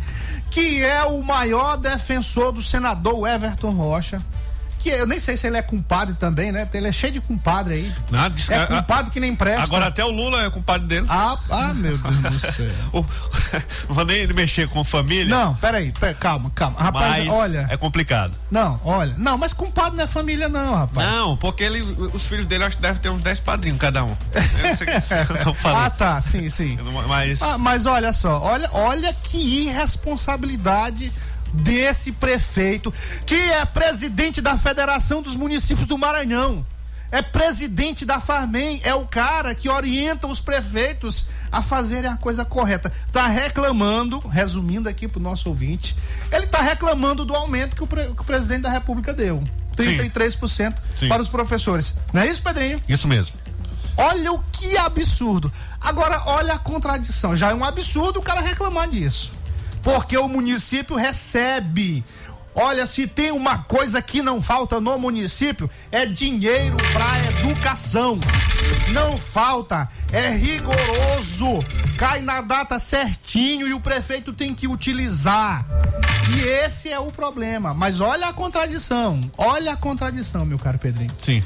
[0.50, 4.22] que é o maior defensor do senador Everton Rocha,
[4.78, 6.68] que eu nem sei se ele é compadre também, né?
[6.72, 7.92] Ele é cheio de compadre aí.
[8.10, 9.62] Nada, É compadre que nem presta.
[9.62, 11.06] Agora até o Lula é compadre dele.
[11.08, 12.68] Ah, ah, meu Deus do céu.
[12.92, 13.04] O-
[13.92, 15.34] vou nem mexer com família.
[15.34, 16.78] Não, peraí, peraí, calma, calma.
[16.80, 17.66] Rapaz, mas olha.
[17.70, 18.32] é complicado.
[18.50, 19.14] Não, olha.
[19.18, 21.06] Não, mas compadre não é família, não, rapaz.
[21.08, 21.80] Não, porque ele,
[22.12, 24.16] os filhos dele acho que devem ter uns 10 padrinhos cada um.
[24.62, 24.92] Eu sei que
[25.48, 25.68] eu tô.
[25.68, 26.78] Ah, tá, sim, sim.
[27.08, 31.12] Mas Ah, mas olha só, olha, olha que irresponsabilidade
[31.52, 32.92] desse prefeito,
[33.26, 36.64] que é presidente da Federação dos Municípios do Maranhão.
[37.10, 42.44] É presidente da Farmem, é o cara que orienta os prefeitos a fazerem a coisa
[42.44, 42.92] correta.
[43.10, 45.96] Tá reclamando, resumindo aqui pro nosso ouvinte,
[46.30, 49.42] ele tá reclamando do aumento que o, pre- que o presidente da República deu.
[49.74, 51.08] 33% Sim.
[51.08, 51.94] para os professores.
[52.12, 52.80] Não é isso, Pedrinho?
[52.88, 53.36] isso mesmo.
[53.96, 55.50] Olha o que absurdo.
[55.80, 57.34] Agora, olha a contradição.
[57.36, 59.34] Já é um absurdo o cara reclamar disso.
[59.88, 62.04] Porque o município recebe.
[62.54, 68.18] Olha, se tem uma coisa que não falta no município, é dinheiro para educação.
[68.92, 71.60] Não falta, é rigoroso.
[71.96, 75.64] Cai na data certinho e o prefeito tem que utilizar.
[76.36, 77.72] E esse é o problema.
[77.72, 79.20] Mas olha a contradição.
[79.38, 81.12] Olha a contradição, meu caro Pedrinho.
[81.18, 81.42] Sim.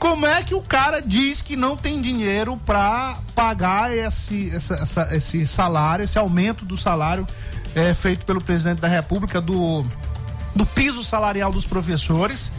[0.00, 5.16] Como é que o cara diz que não tem dinheiro para pagar esse, essa- essa-
[5.16, 7.26] esse salário, esse aumento do salário
[7.74, 9.84] é, feito pelo presidente da República do,
[10.54, 12.52] do piso salarial dos professores?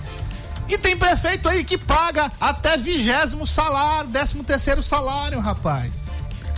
[0.67, 6.09] E tem prefeito aí que paga até vigésimo salário, décimo terceiro salário, rapaz.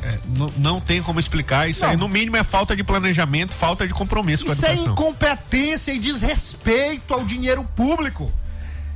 [0.02, 1.90] É, não, não tem como explicar isso Não.
[1.90, 1.98] aí.
[1.98, 4.94] No mínimo é falta de planejamento, falta de compromisso com a Isso é educação.
[4.94, 8.32] incompetência e desrespeito ao dinheiro público.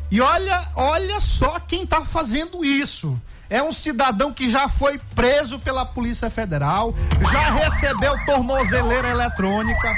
[0.10, 3.20] E olha, olha só quem está fazendo isso.
[3.52, 6.96] É um cidadão que já foi preso pela Polícia Federal,
[7.30, 9.94] já recebeu tornozeleira eletrônica,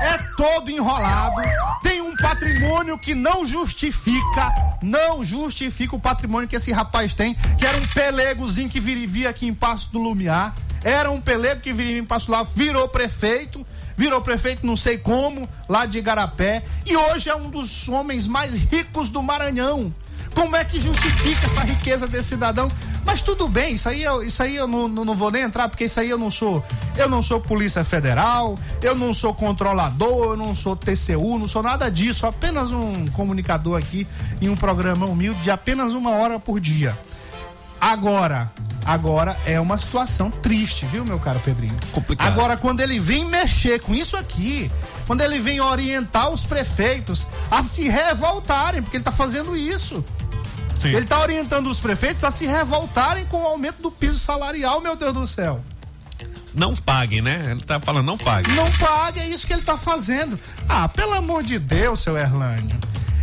[0.00, 1.42] é todo enrolado,
[1.82, 7.66] tem um patrimônio que não justifica, não justifica o patrimônio que esse rapaz tem, que
[7.66, 11.98] era um pelegozinho que vivia aqui em Passo do Lumiar, era um pelego que vivia
[11.98, 17.28] em Passo lá, virou prefeito, virou prefeito não sei como, lá de Igarapé, e hoje
[17.28, 19.92] é um dos homens mais ricos do Maranhão.
[20.36, 22.70] Como é que justifica essa riqueza desse cidadão?
[23.06, 25.66] Mas tudo bem, isso aí eu, isso aí eu não, não, não vou nem entrar,
[25.66, 26.62] porque isso aí eu não sou.
[26.94, 31.62] Eu não sou Polícia Federal, eu não sou controlador, eu não sou TCU, não sou
[31.62, 32.26] nada disso.
[32.26, 34.06] Apenas um comunicador aqui
[34.38, 36.98] em um programa humilde de apenas uma hora por dia.
[37.80, 38.52] Agora,
[38.84, 41.76] agora é uma situação triste, viu, meu caro Pedrinho?
[41.92, 42.26] Complicado.
[42.26, 44.70] Agora, quando ele vem mexer com isso aqui,
[45.06, 50.04] quando ele vem orientar os prefeitos a se revoltarem, porque ele tá fazendo isso.
[50.78, 50.88] Sim.
[50.88, 54.94] Ele tá orientando os prefeitos a se revoltarem com o aumento do piso salarial, meu
[54.96, 55.62] Deus do céu.
[56.54, 57.48] Não paguem, né?
[57.50, 58.50] Ele tá falando não pague.
[58.52, 60.38] Não paga, é isso que ele tá fazendo.
[60.68, 62.74] Ah, pelo amor de Deus, seu Erlânio.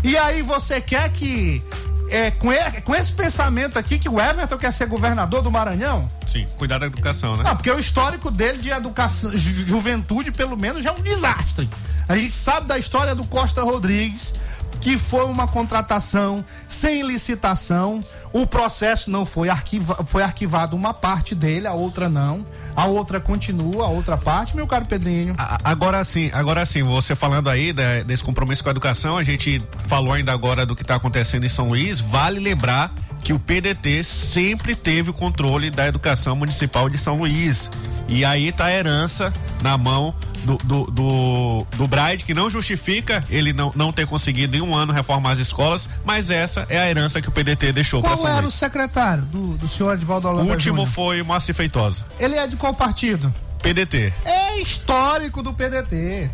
[0.03, 1.63] E aí você quer que.
[2.09, 2.49] É, com,
[2.83, 6.07] com esse pensamento aqui que o Everton quer ser governador do Maranhão?
[6.27, 7.43] Sim, cuidar da educação, né?
[7.43, 11.67] Não, porque o histórico dele de educação, ju- juventude, pelo menos, já é um desastre.
[12.07, 14.35] A gente sabe da história do Costa Rodrigues,
[14.83, 18.03] que foi uma contratação sem licitação.
[18.33, 22.45] O processo não foi, arquiva, foi arquivado uma parte dele, a outra não.
[22.75, 25.35] A outra continua, a outra parte, meu caro Pedrinho.
[25.63, 29.63] Agora sim, agora sim, você falando aí da- desse compromisso com a educação, a gente
[29.87, 31.99] falou ainda agora do que está acontecendo em São Luís.
[32.01, 32.91] Vale lembrar
[33.23, 37.71] que o PDT sempre teve o controle da educação municipal de São Luís.
[38.07, 40.13] E aí tá a herança na mão
[40.43, 44.75] do, do, do, do Braide, que não justifica ele não, não ter conseguido em um
[44.75, 48.27] ano reformar as escolas, mas essa é a herança que o PDT deixou para Qual
[48.27, 50.93] era o secretário do, do senhor Edvaldo O Holanda último Júnior?
[50.93, 53.33] foi o Moacir Feitosa, Ele é de qual partido?
[53.61, 54.13] PDT.
[54.25, 56.29] É histórico do PDT.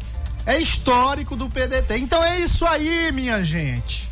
[0.47, 1.99] É histórico do PDT.
[1.99, 4.09] Então é isso aí, minha gente.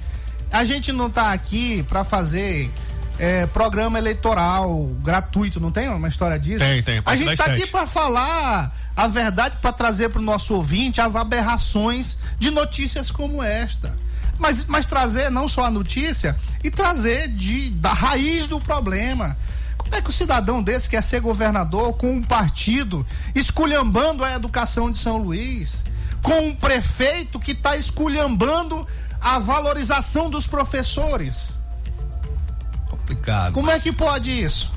[0.51, 2.71] A gente não tá aqui pra fazer
[3.19, 6.59] é, programa eleitoral gratuito, não tem uma história disso?
[6.59, 7.61] Tem, tem, a gente tá sete.
[7.61, 13.43] aqui pra falar a verdade, pra trazer pro nosso ouvinte as aberrações de notícias como
[13.43, 13.97] esta.
[14.39, 19.35] Mas, mas trazer não só a notícia, e trazer de, da raiz do problema.
[19.77, 24.91] Como é que o cidadão desse quer ser governador com um partido esculhambando a educação
[24.91, 25.83] de São Luís?
[26.21, 28.85] Com um prefeito que está esculhambando
[29.19, 31.56] a valorização dos professores?
[33.07, 33.53] Complicado.
[33.53, 34.69] Como é que pode isso?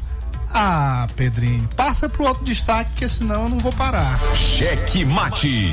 [0.54, 4.20] Ah, Pedrinho, passa pro outro destaque, porque senão eu não vou parar.
[4.34, 5.72] Cheque Mate.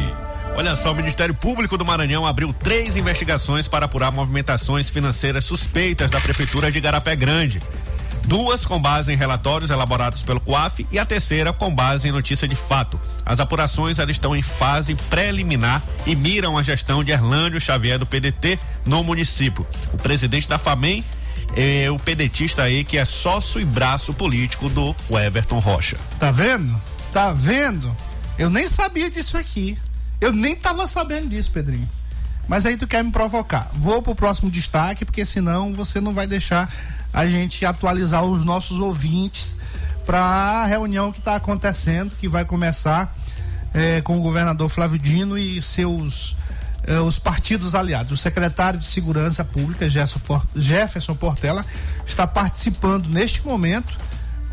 [0.56, 6.10] Olha só, o Ministério Público do Maranhão abriu três investigações para apurar movimentações financeiras suspeitas
[6.10, 7.62] da Prefeitura de Garapé Grande.
[8.26, 12.48] Duas com base em relatórios elaborados pelo COAF e a terceira com base em notícia
[12.48, 13.00] de fato.
[13.26, 18.06] As apurações elas estão em fase preliminar e miram a gestão de Erlânio Xavier do
[18.06, 19.66] PDT no município.
[19.94, 21.06] O presidente da FAMEM
[21.56, 25.98] é o pedetista aí que é sócio e braço político do Everton Rocha.
[26.20, 26.80] Tá vendo?
[27.12, 27.96] Tá vendo?
[28.38, 29.78] Eu nem sabia disso aqui.
[30.22, 31.90] Eu nem tava sabendo disso, Pedrinho.
[32.48, 33.72] Mas aí tu quer me provocar.
[33.76, 36.72] Vou pro próximo destaque, porque senão você não vai deixar
[37.12, 39.58] a gente atualizar os nossos ouvintes
[40.06, 43.14] para a reunião que está acontecendo, que vai começar
[43.74, 46.37] eh, com o governador Flávio Dino e seus
[46.88, 48.14] eh, os partidos aliados.
[48.14, 49.88] O secretário de Segurança Pública,
[50.56, 51.66] Jefferson Portela,
[52.06, 53.98] está participando neste momento.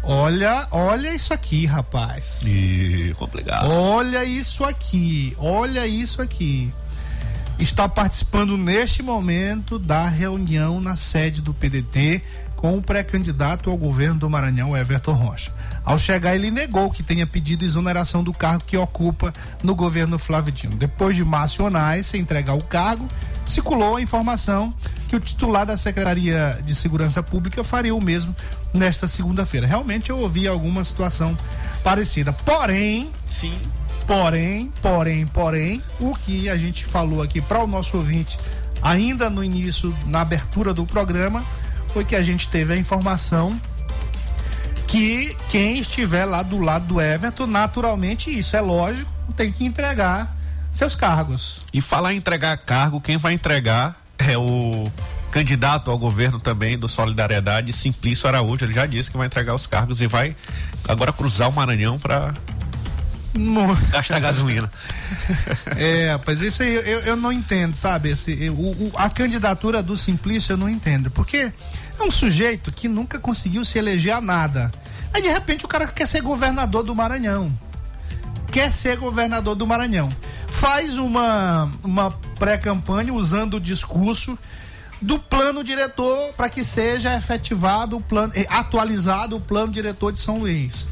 [0.03, 2.43] Olha, olha isso aqui, rapaz.
[2.45, 3.71] E complicado.
[3.71, 6.73] Olha isso aqui, olha isso aqui.
[7.59, 12.23] Está participando neste momento da reunião na sede do PDT
[12.65, 15.53] com o pré-candidato ao governo do Maranhão, Everton Rocha.
[15.85, 20.51] Ao chegar, ele negou que tenha pedido exoneração do cargo que ocupa no governo Flávio
[20.51, 20.75] Dino.
[20.75, 23.07] Depois de Márcio Onais se entregar o cargo,
[23.45, 24.73] circulou a informação
[25.11, 28.35] que o titular da Secretaria de Segurança Pública faria o mesmo
[28.73, 29.67] nesta segunda-feira.
[29.67, 31.37] Realmente eu ouvi alguma situação
[31.83, 32.33] parecida.
[32.33, 33.61] Porém, Sim.
[34.07, 38.39] Porém, porém, porém, o que a gente falou aqui para o nosso ouvinte
[38.85, 41.45] ainda no início, na abertura do programa,
[41.95, 43.59] foi que a gente teve a informação
[44.89, 50.37] que quem estiver lá do lado do Everton, naturalmente, isso é lógico, tem que entregar
[50.73, 51.61] seus cargos.
[51.73, 54.91] E falar em entregar cargo, quem vai entregar é o
[55.31, 59.67] candidato ao governo também do Solidariedade, Simplício Araújo, ele já disse que vai entregar os
[59.67, 60.35] cargos e vai
[60.89, 62.35] agora cruzar o Maranhão para
[63.91, 64.71] gastar gasolina.
[65.77, 68.11] É, rapaz, isso aí eu, eu não entendo, sabe?
[68.11, 71.53] Esse, o, o, a candidatura do Simplício eu não entendo, porque
[71.99, 74.71] é um sujeito que nunca conseguiu se eleger a nada.
[75.13, 77.53] Aí de repente o cara quer ser governador do Maranhão.
[78.51, 80.15] Quer ser governador do Maranhão.
[80.49, 84.39] Faz uma, uma pré-campanha usando o discurso
[85.03, 90.21] do plano diretor para que seja efetivado o plano, eh, atualizado o plano diretor de
[90.21, 90.89] São Luís.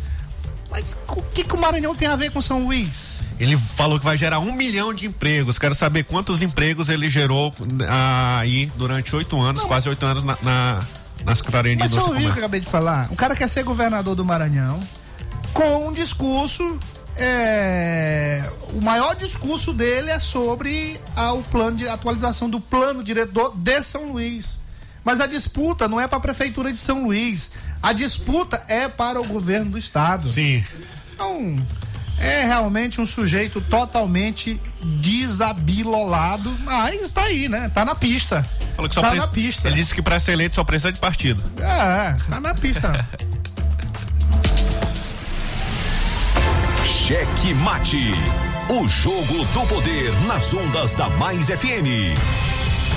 [0.73, 3.25] Mas o que, que o Maranhão tem a ver com São Luís?
[3.39, 5.59] Ele falou que vai gerar um milhão de empregos.
[5.59, 7.55] Quero saber quantos empregos ele gerou
[7.87, 10.83] ah, aí durante oito anos, Não, quase oito anos na, na,
[11.27, 12.15] na Secretaria de Mas Indústria.
[12.15, 13.09] Mas ouviu o que eu acabei de falar?
[13.13, 14.83] O cara quer ser governador do Maranhão
[15.53, 16.81] com um discurso
[17.17, 23.55] é, o maior discurso dele é sobre a, o plano de atualização do plano diretor
[23.55, 24.61] de São Luís.
[25.05, 27.51] Mas a disputa não é para a prefeitura de São Luís.
[27.83, 30.23] A disputa é para o governo do estado.
[30.23, 30.65] Sim.
[31.13, 31.57] Então,
[32.19, 37.69] é realmente um sujeito totalmente desabilolado, mas está aí, né?
[37.75, 38.49] Tá na pista.
[38.77, 39.19] Falou que só tá pre...
[39.19, 39.67] na pista.
[39.69, 41.43] Ele disse que para ser eleito só precisa de partido.
[41.59, 43.05] É, tá na pista.
[46.85, 48.13] Cheque Mate.
[48.69, 52.17] O jogo do poder nas ondas da Mais FM.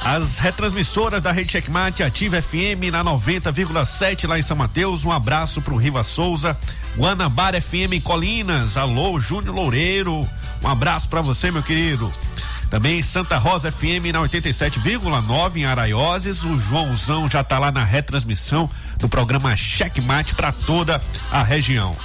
[0.00, 5.04] As retransmissoras da Rede Checkmate, Ativa FM na 90,7 lá em São Mateus.
[5.04, 6.58] Um abraço para o Riva Souza,
[6.96, 8.76] Guanabara FM em Colinas.
[8.76, 10.28] Alô, Júnior Loureiro.
[10.60, 12.12] Um abraço para você, meu querido.
[12.70, 16.44] Também Santa Rosa FM na 87,9 em Araioses.
[16.44, 21.00] O Joãozão já está lá na retransmissão do programa Checkmate para toda
[21.32, 21.96] a região.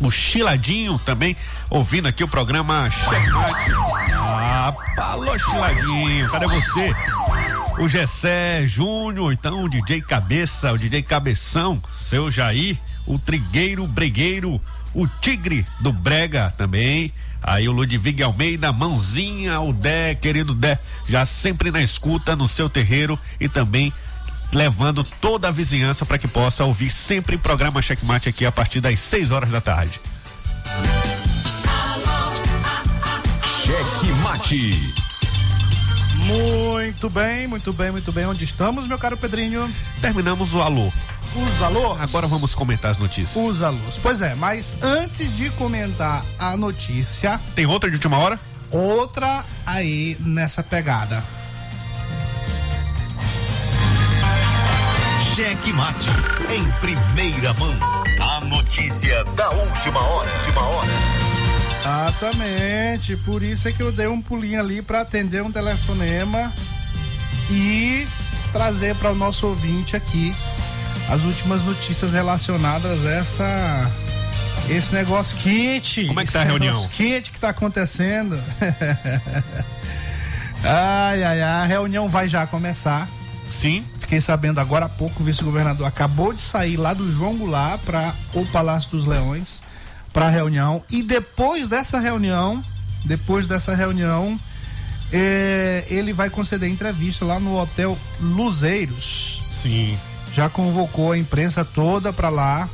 [0.00, 1.36] o Chiladinho também,
[1.70, 3.72] ouvindo aqui o programa Checkmate.
[4.12, 6.94] Ah, alô Chiladinho, cadê você?
[7.78, 14.60] O Gessé Júnior, então o DJ Cabeça, o DJ Cabeção, seu Jair, o Trigueiro Bregueiro,
[14.92, 17.14] o Tigre do Brega também.
[17.42, 22.68] Aí o Ludwig Almeida, mãozinha, o Dé, querido Dé, já sempre na escuta no seu
[22.68, 23.90] terreiro e também
[24.52, 28.80] levando toda a vizinhança para que possa ouvir sempre o programa Checkmate aqui a partir
[28.80, 29.98] das 6 horas da tarde.
[34.50, 34.94] Mate.
[36.26, 38.26] Muito bem, muito bem, muito bem.
[38.26, 39.72] Onde estamos, meu caro Pedrinho?
[40.00, 40.92] Terminamos o alô.
[41.36, 42.00] Os alôs?
[42.00, 43.36] Agora vamos comentar as notícias.
[43.36, 43.96] Os alôs.
[44.02, 47.40] Pois é, mas antes de comentar a notícia.
[47.54, 48.40] Tem outra de última hora?
[48.72, 51.22] Outra aí nessa pegada.
[55.36, 56.08] Cheque Mate.
[56.52, 57.76] Em primeira mão.
[58.20, 60.30] A notícia da última hora.
[60.38, 61.19] Última hora.
[61.90, 66.52] Exatamente, por isso é que eu dei um pulinho ali para atender um telefonema
[67.50, 68.06] e
[68.52, 70.32] trazer para o nosso ouvinte aqui
[71.08, 73.90] as últimas notícias relacionadas a essa
[74.68, 76.06] esse negócio quente.
[76.06, 76.88] Como é que tá a reunião?
[76.88, 78.38] Quente que tá acontecendo.
[80.62, 83.08] ai, ai, ai, a reunião vai já começar.
[83.50, 83.84] Sim.
[83.98, 88.14] Fiquei sabendo agora há pouco, o vice-governador acabou de sair lá do João Goulart para
[88.32, 89.60] o Palácio dos Leões
[90.12, 92.62] para a reunião e depois dessa reunião,
[93.04, 94.38] depois dessa reunião,
[95.12, 99.42] eh, ele vai conceder entrevista lá no Hotel Luzeiros.
[99.44, 99.98] Sim.
[100.32, 102.68] Já convocou a imprensa toda para lá.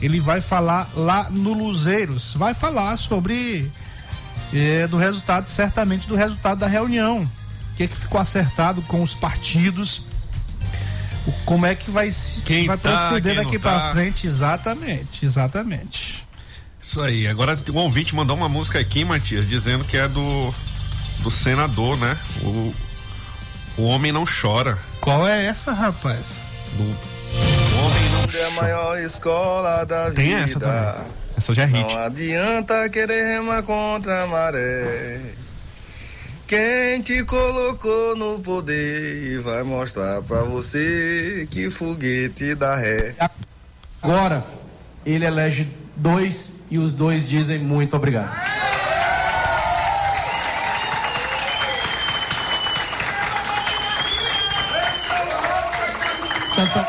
[0.00, 3.70] Ele vai falar lá no Luzeiros, vai falar sobre
[4.52, 7.22] eh, do resultado, certamente do resultado da reunião.
[7.22, 10.02] O que, que ficou acertado com os partidos?
[11.26, 13.92] O, como é que vai, se, Quem vai tá, proceder daqui não para tá.
[13.92, 14.26] frente?
[14.26, 16.26] Exatamente, exatamente.
[16.82, 17.28] Isso aí.
[17.28, 20.52] Agora o ouvinte mandou uma música aqui, Matias, dizendo que é do
[21.22, 22.18] do senador, né?
[22.42, 22.74] O,
[23.78, 24.76] o homem não chora.
[25.00, 26.38] Qual é essa, rapaz?
[26.72, 30.22] Do o homem não É a maior escola da vida.
[30.22, 31.04] Tem essa também.
[31.36, 31.94] Essa já é hit.
[31.94, 35.20] Não adianta querer remar contra a maré.
[36.46, 43.14] Quem te colocou no poder vai mostrar pra você que foguete dá ré.
[44.02, 44.44] Agora,
[45.06, 45.66] ele elege
[45.96, 48.32] dois e os dois dizem muito obrigado.
[56.54, 56.88] Santa,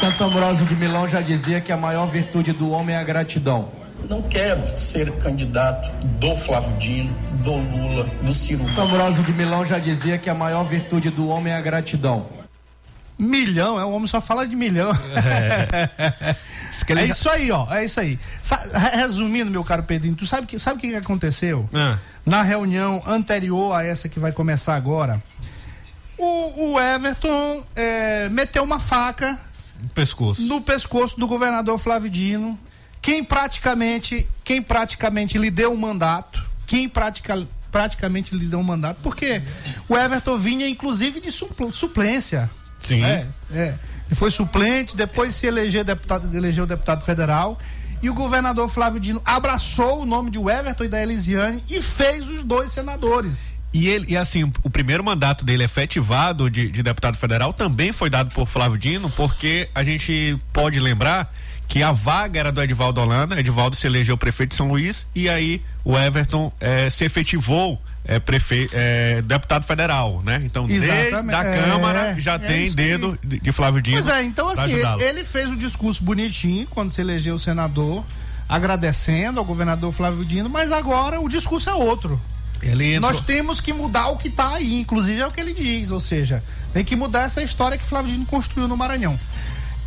[0.00, 3.68] Santo Ambrósio de Milão já dizia que a maior virtude do homem é a gratidão.
[4.08, 8.64] Não quero ser candidato do Flávio Dino, do Lula, do Ciro.
[8.64, 12.24] Santo Ambrósio de Milão já dizia que a maior virtude do homem é a gratidão.
[13.18, 14.90] Milhão, é o homem só fala de milhão.
[15.14, 16.36] É.
[16.88, 17.72] É, isso aí, ó.
[17.72, 18.18] É isso aí.
[18.92, 21.66] Resumindo, meu caro Pedrinho, tu sabe que sabe o que, aconteceu?
[21.72, 21.96] Ah.
[22.24, 25.22] Na reunião anterior a essa que vai começar agora,
[26.18, 29.38] o, o Everton é, meteu uma faca
[29.82, 30.42] No pescoço.
[30.42, 32.58] no pescoço do governador Flávio Dino,
[33.00, 38.98] quem praticamente, quem praticamente lhe deu um mandato, quem pratica, praticamente lhe deu um mandato,
[39.02, 39.40] porque
[39.88, 42.50] o Everton vinha inclusive de supl- suplência.
[42.86, 43.04] Sim.
[43.04, 43.74] É, é.
[44.06, 47.58] Ele foi suplente, depois se elegeu deputado, elegeu deputado federal.
[48.02, 52.28] E o governador Flávio Dino abraçou o nome de Everton e da Elisiane e fez
[52.28, 53.54] os dois senadores.
[53.72, 58.08] E ele, e assim, o primeiro mandato dele efetivado de, de deputado federal também foi
[58.08, 61.32] dado por Flávio Dino, porque a gente pode lembrar
[61.68, 65.28] que a vaga era do Edivaldo Holanda, Edivaldo se elegeu prefeito de São Luís e
[65.28, 70.40] aí o Everton eh, se efetivou eh, prefe, eh, deputado federal, né?
[70.44, 71.34] Então, desde Exatamente.
[71.36, 73.96] a É, Câmara já é tem dedo de, de Flávio Dino.
[74.00, 78.04] Pois é, então assim, ele fez o discurso bonitinho quando se elegeu senador,
[78.48, 82.20] agradecendo ao governador Flávio Dino, mas agora o discurso é outro.
[82.62, 85.52] Ele entrou- Nós temos que mudar o que está aí, inclusive é o que ele
[85.52, 86.42] diz, ou seja,
[86.72, 89.18] tem que mudar essa história que Flávio Dino construiu no Maranhão.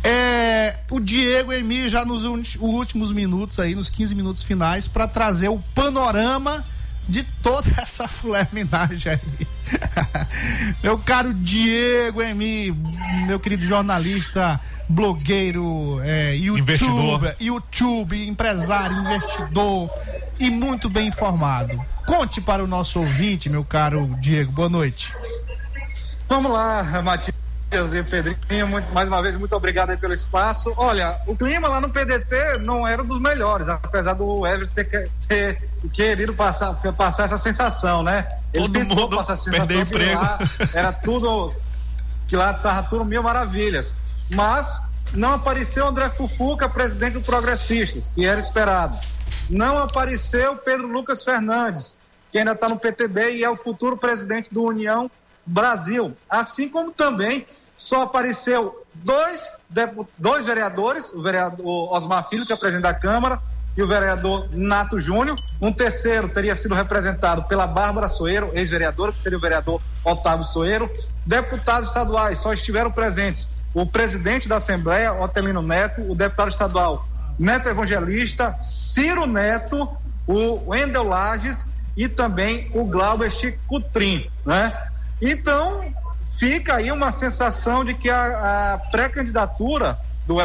[0.02, 5.48] É, o Diego Emi já nos últimos minutos aí, nos 15 minutos finais, para trazer
[5.48, 6.64] o panorama
[7.10, 9.46] de toda essa fleminagem aí.
[10.82, 12.70] meu caro Diego Emi,
[13.26, 19.90] meu querido jornalista, blogueiro, é, youtuber, YouTube, empresário, investidor
[20.38, 21.80] e muito bem informado.
[22.06, 24.52] Conte para o nosso ouvinte, meu caro Diego.
[24.52, 25.10] Boa noite.
[26.28, 27.34] Vamos lá, Matias.
[27.72, 30.72] e Pedrinho, muito, mais uma vez, muito obrigado aí pelo espaço.
[30.76, 35.69] Olha, o clima lá no PDT não era dos melhores, apesar do Everton ter, ter
[35.88, 38.28] querido passar, passar essa sensação, né?
[38.52, 40.20] Ele Todo tentou mundo passar essa sensação perder emprego.
[40.20, 40.38] Lá
[40.74, 41.54] era tudo,
[42.28, 43.94] que lá tava tudo mil maravilhas.
[44.30, 44.80] Mas
[45.12, 48.98] não apareceu André Fufuca, presidente do Progressistas, que era esperado.
[49.48, 51.96] Não apareceu Pedro Lucas Fernandes,
[52.30, 55.10] que ainda está no PTB e é o futuro presidente do União
[55.44, 56.16] Brasil.
[56.28, 57.44] Assim como também
[57.76, 59.50] só apareceu dois,
[60.16, 63.40] dois vereadores, o vereador Osmar Filho, que é presidente da Câmara,
[63.80, 65.40] e o vereador Nato Júnior.
[65.60, 70.90] Um terceiro teria sido representado pela Bárbara Soeiro, ex-vereadora, que seria o vereador Otávio Soeiro.
[71.24, 77.08] Deputados estaduais só estiveram presentes o presidente da Assembleia, Otelino Neto, o deputado estadual
[77.38, 79.88] Neto Evangelista, Ciro Neto,
[80.26, 81.66] o Wendel Lages
[81.96, 84.76] e também o Glauber Chicutrim, né?
[85.22, 85.84] Então,
[86.38, 90.36] fica aí uma sensação de que a, a pré-candidatura do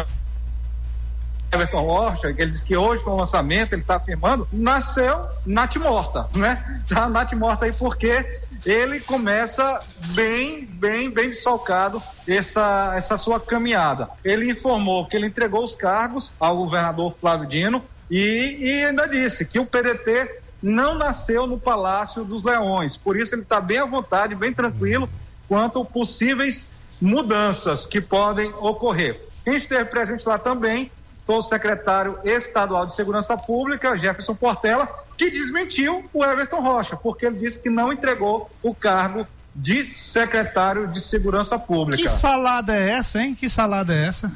[1.55, 5.75] Everton Rocha, que ele disse que hoje foi um lançamento, ele está afirmando, nasceu nat
[5.77, 6.81] morta, né?
[6.87, 14.09] Tá nat morta aí porque ele começa bem, bem, bem desfalcado essa, essa sua caminhada.
[14.23, 19.45] Ele informou que ele entregou os cargos ao governador Flávio Dino e, e ainda disse
[19.45, 22.97] que o PDT não nasceu no Palácio dos Leões.
[22.97, 25.09] Por isso ele está bem à vontade, bem tranquilo
[25.47, 29.21] quanto possíveis mudanças que podem ocorrer.
[29.43, 30.89] Quem esteve presente lá também
[31.25, 37.25] foi o secretário estadual de Segurança Pública, Jefferson Portela, que desmentiu o Everton Rocha, porque
[37.25, 42.01] ele disse que não entregou o cargo de secretário de Segurança Pública.
[42.01, 43.33] Que salada é essa, hein?
[43.33, 44.31] Que salada é essa?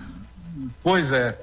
[0.81, 1.37] Pois é.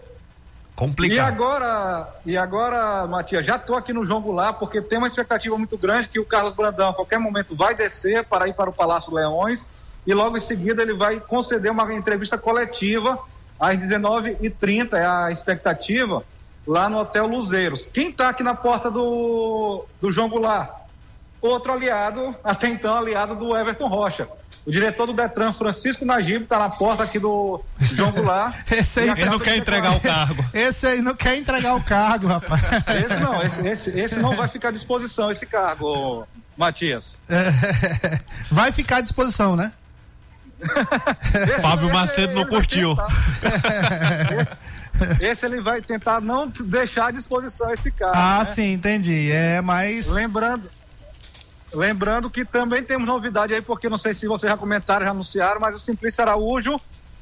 [0.74, 1.16] Complicado.
[1.16, 5.56] E agora, e agora, Matias, já estou aqui no João Goulart, porque tem uma expectativa
[5.56, 8.72] muito grande que o Carlos Brandão, a qualquer momento, vai descer para ir para o
[8.72, 9.68] Palácio Leões
[10.06, 13.18] e logo em seguida ele vai conceder uma entrevista coletiva
[13.58, 16.22] às 19h30, é a expectativa,
[16.66, 17.86] lá no Hotel Luzeiros.
[17.86, 20.70] Quem está aqui na porta do, do João Goulart?
[21.40, 24.26] Outro aliado, até então aliado do Everton Rocha.
[24.66, 28.52] O diretor do Detran, Francisco Najib, está na porta aqui do João Goulart.
[28.72, 30.44] esse aí ele não quer entregar o cargo.
[30.52, 32.62] Esse aí não quer entregar o cargo, rapaz.
[33.04, 36.26] Esse não, esse, esse, esse não vai ficar à disposição, esse cargo,
[36.56, 37.20] Matias.
[37.28, 39.72] É, vai ficar à disposição, né?
[41.60, 42.96] Fábio Macedo não curtiu.
[45.20, 48.14] Esse, ele vai tentar não deixar à disposição esse carro.
[48.14, 48.44] Ah, né?
[48.46, 49.30] sim, entendi.
[49.30, 50.08] É, mas.
[50.08, 50.70] Lembrando,
[51.76, 55.60] Lembrando que também temos novidade aí, porque não sei se vocês já comentaram, já anunciaram,
[55.60, 56.80] mas o Simplício Araújo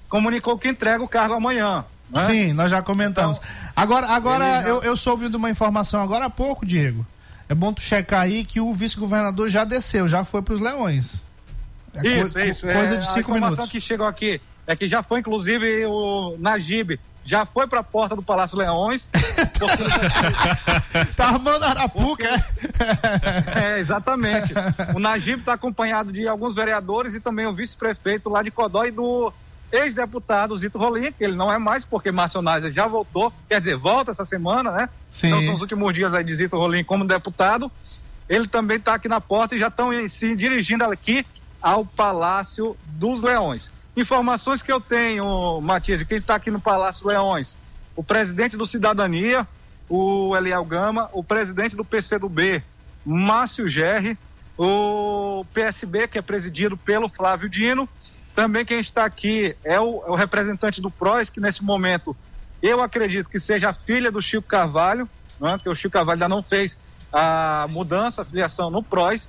[0.09, 1.85] comunicou que entrega o cargo amanhã.
[2.11, 2.26] Né?
[2.26, 3.39] Sim, nós já comentamos.
[3.39, 4.68] Então, agora, agora já...
[4.68, 7.05] eu, eu soube de uma informação agora há pouco, Diego.
[7.49, 11.24] É bom tu checar aí que o vice-governador já desceu, já foi para os Leões.
[12.03, 12.66] É isso, co isso.
[12.66, 13.70] Coisa é, de cinco a informação minutos.
[13.70, 18.14] que chegou aqui é que já foi, inclusive, o Najib já foi para a porta
[18.14, 19.11] do Palácio Leões.
[19.59, 21.12] Porque...
[21.16, 22.28] tá armando Arapuca.
[22.61, 23.59] Porque...
[23.59, 24.53] é, exatamente.
[24.95, 28.90] O Najib está acompanhado de alguns vereadores e também o vice-prefeito lá de Codó e
[28.90, 29.32] do
[29.72, 32.40] ex-deputado Zito Rolim, que ele não é mais, porque Márcio
[32.72, 34.88] já voltou, quer dizer, volta essa semana, né?
[35.11, 35.28] Sim.
[35.28, 37.72] Então são os últimos dias aí de Zito Rolim como deputado.
[38.28, 41.26] Ele também está aqui na porta e já estão se dirigindo aqui
[41.65, 43.73] ao Palácio dos Leões.
[43.97, 47.57] Informações que eu tenho, Matias, de quem está aqui no Palácio Leões.
[47.97, 49.49] O presidente do Cidadania,
[49.89, 52.62] o Eliel Gama, o presidente do PCdoB,
[53.03, 54.19] Márcio Gerri,
[54.59, 57.89] o PSB, que é presidido pelo Flávio Dino.
[58.35, 62.15] Também quem está aqui é o, é o representante do PROS, que nesse momento
[62.62, 65.09] eu acredito que seja a filha do Chico Carvalho,
[65.41, 66.77] né, que o Chico Carvalho ainda não fez
[67.11, 69.29] a mudança, a filiação no PROS,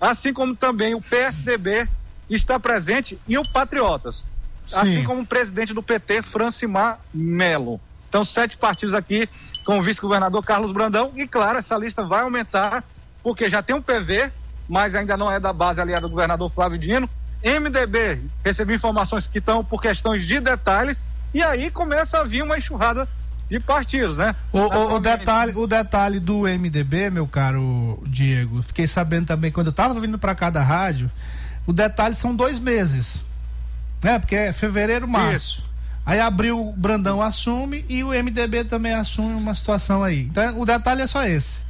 [0.00, 1.88] assim como também o PSDB,
[2.28, 4.24] está presente e o Patriotas.
[4.66, 4.76] Sim.
[4.78, 7.80] Assim como o presidente do PT, Francimar Melo.
[8.08, 9.28] Então, sete partidos aqui
[9.64, 11.12] com o vice-governador Carlos Brandão.
[11.16, 12.82] E, claro, essa lista vai aumentar,
[13.22, 14.32] porque já tem um PV,
[14.68, 17.08] mas ainda não é da base aliada do governador Flávio Dino.
[17.42, 21.04] MDB, recebi informações que estão por questões de detalhes.
[21.32, 23.08] E aí começa a vir uma enxurrada
[23.50, 24.34] de partidos, né?
[24.52, 29.66] O, o, o, detalhe, o detalhe do MDB, meu caro Diego, fiquei sabendo também quando
[29.66, 31.10] eu estava vindo para cá da rádio,
[31.66, 33.24] o detalhe são dois meses.
[34.02, 34.18] Né?
[34.20, 35.34] Porque é fevereiro, março.
[35.34, 35.70] Isso.
[36.06, 40.22] Aí abril, o Brandão assume e o MDB também assume uma situação aí.
[40.22, 41.64] Então o detalhe é só esse.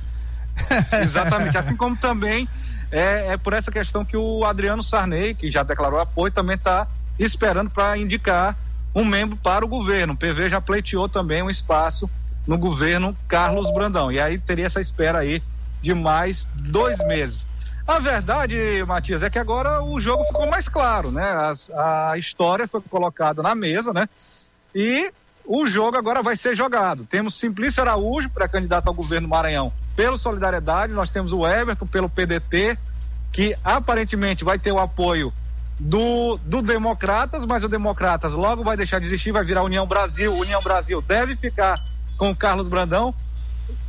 [1.02, 1.56] Exatamente.
[1.56, 2.46] Assim como também
[2.92, 6.86] é, é por essa questão que o Adriano Sarney, que já declarou apoio, também está
[7.18, 8.56] esperando para indicar
[8.94, 10.14] um membro para o governo.
[10.14, 12.10] O PV já pleiteou também um espaço
[12.46, 14.10] no governo Carlos Brandão.
[14.10, 15.42] E aí teria essa espera aí
[15.80, 17.46] de mais dois meses.
[17.86, 21.24] A verdade, Matias, é que agora o jogo ficou mais claro, né?
[21.24, 24.08] As- a história foi colocada na mesa, né?
[24.74, 25.12] E
[25.44, 27.04] o jogo agora vai ser jogado.
[27.04, 30.92] Temos Simplício Araújo, pré-candidato ao governo Maranhão, pelo Solidariedade.
[30.92, 32.78] Nós temos o Everton pelo PDT,
[33.32, 35.28] que aparentemente vai ter o apoio
[35.82, 40.34] do, do Democratas, mas o Democratas logo vai deixar de existir, vai virar União Brasil.
[40.36, 41.82] União Brasil deve ficar
[42.18, 43.14] com o Carlos Brandão,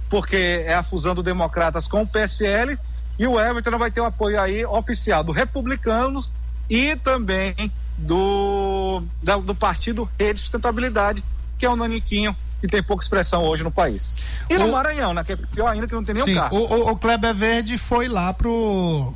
[0.09, 2.77] porque é a fusão do Democratas com o PSL.
[3.19, 6.31] E o Everton vai ter o apoio aí oficial do Republicanos
[6.69, 11.21] e também do, da- do partido Rede Sustentabilidade,
[11.59, 14.17] que é o Naniquinho, que tem pouca expressão hoje no país.
[14.49, 15.23] E no O- Maranhão, né?
[15.23, 16.57] Que é pior ainda que não tem nenhum Sim, carro.
[16.57, 19.13] o, o, o Kleber Verde foi lá pro.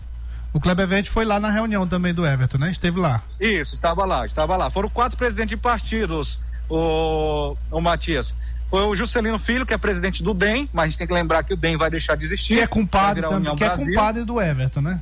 [0.56, 2.72] O Kleber Verde foi lá na reunião também do Everton, né?
[2.72, 3.22] Esteve lá.
[3.38, 4.70] Isso, estava lá, estava lá.
[4.70, 6.39] Foram quatro presidentes de partidos,
[6.70, 8.34] o, o Matias.
[8.70, 11.43] Foi o Juscelino Filho, que é presidente do DEM, mas a gente tem que lembrar
[11.43, 12.53] que o DEM vai deixar de existir.
[12.53, 15.01] Que é compadre também, que é compadre do Everton, né?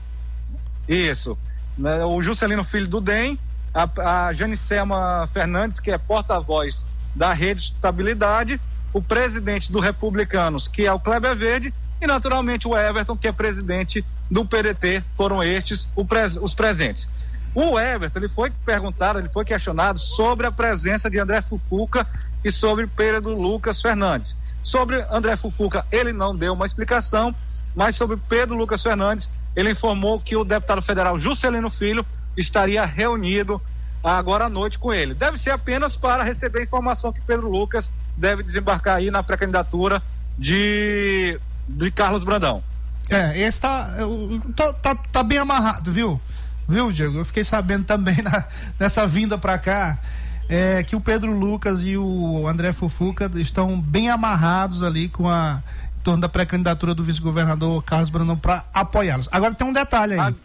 [0.89, 1.37] Isso.
[1.77, 3.37] Né, O Juscelino Filho do DEM,
[3.71, 6.83] a, a Janicema Fernandes, que é porta-voz
[7.15, 8.59] da Rede Estabilidade,
[8.91, 11.71] o presidente do Republicanos, que é o Kleber Verde,
[12.03, 15.87] e naturalmente o Everton, que é presidente do PDT, foram estes
[16.41, 17.07] os presentes.
[17.55, 22.05] O Everton, ele foi perguntado, ele foi questionado sobre a presença de André Fufuca
[22.43, 24.35] e sobre Pedro Lucas Fernandes.
[24.61, 27.33] Sobre André Fufuca, ele não deu uma explicação,
[27.73, 33.61] mas sobre Pedro Lucas Fernandes, ele informou que o deputado federal Juscelino Filho estaria reunido
[34.03, 35.13] agora à noite com ele.
[35.13, 40.01] Deve ser apenas para receber a informação que Pedro Lucas deve desembarcar aí na pré-candidatura
[40.37, 42.63] de, de Carlos Brandão.
[43.09, 43.89] É, esse tá,
[44.55, 46.19] tá, tá, tá bem amarrado, viu?
[46.67, 47.17] Viu, Diego?
[47.17, 48.45] Eu fiquei sabendo também na-
[48.79, 49.97] nessa vinda pra cá
[50.49, 55.61] é, que o Pedro Lucas e o André Fufuca estão bem amarrados ali com a
[55.97, 59.29] em torno da pré-candidatura do vice-governador Carlos Brandão para apoiá-los.
[59.31, 60.35] Agora tem um detalhe aí.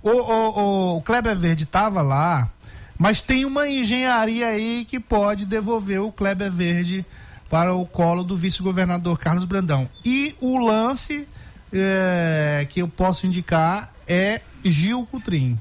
[0.00, 2.48] O, o, o Kleber Verde estava lá,
[2.96, 7.04] mas tem uma engenharia aí que pode devolver o Kleber Verde
[7.48, 9.88] para o colo do vice-governador Carlos Brandão.
[10.04, 11.26] E o lance
[11.72, 15.58] é, que eu posso indicar é Gil Cutrim.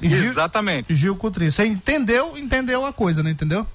[0.00, 0.94] Gil, Exatamente.
[0.94, 1.50] Gil Cutrim.
[1.50, 2.36] Você entendeu?
[2.38, 3.66] Entendeu a coisa, não entendeu?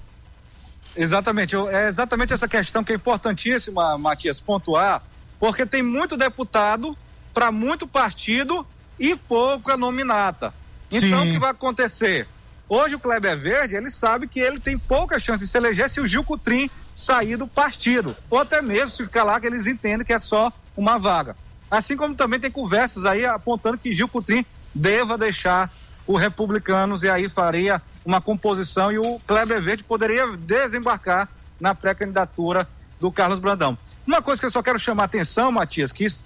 [0.96, 5.02] Exatamente, eu- é exatamente essa questão que é importantíssima, Matias, pontuar,
[5.40, 6.96] porque tem muito deputado
[7.32, 8.64] para muito partido
[8.98, 10.54] e pouca nominata.
[10.90, 11.30] Então, Sim.
[11.30, 12.28] o que vai acontecer?
[12.68, 16.00] Hoje o Kleber Verde, ele sabe que ele tem pouca chance de se eleger se
[16.00, 20.06] o Gil Cutrim sair do partido, ou até mesmo se ficar lá que eles entendem
[20.06, 21.36] que é só uma vaga.
[21.70, 25.70] Assim como também tem conversas aí apontando que Gil Cutrim deva deixar
[26.06, 32.68] o Republicanos e aí faria uma composição e o Kleber Verde poderia desembarcar na pré-candidatura
[33.00, 33.76] do Carlos Brandão.
[34.06, 36.24] Uma coisa que eu só quero chamar a atenção, Matias, que isso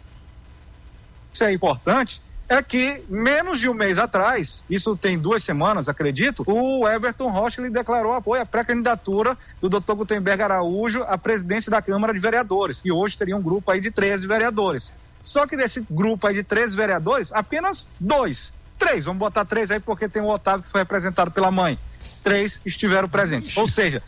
[1.41, 6.89] é importante, é que menos de um mês atrás, isso tem duas semanas, acredito, o
[6.89, 9.93] Everton Rocha ele declarou apoio à pré-candidatura do Dr.
[9.93, 13.91] Gutenberg Araújo à presidência da Câmara de Vereadores, que hoje teria um grupo aí de
[13.91, 14.93] 13 vereadores.
[15.23, 19.79] Só que desse grupo aí de 13 vereadores, apenas dois, três, vamos botar três aí
[19.79, 21.79] porque tem o Otávio que foi representado pela mãe.
[22.25, 23.55] Três estiveram presentes.
[23.59, 24.03] Ou seja,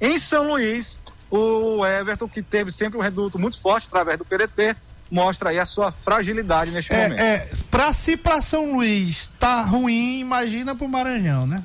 [0.00, 0.98] em São Luís,
[1.30, 4.74] o Everton, que teve sempre um reduto muito forte através do PDT,
[5.12, 7.20] mostra aí a sua fragilidade neste momento.
[7.20, 11.62] É, é, pra se pra São Luís tá ruim, imagina pro Maranhão, né?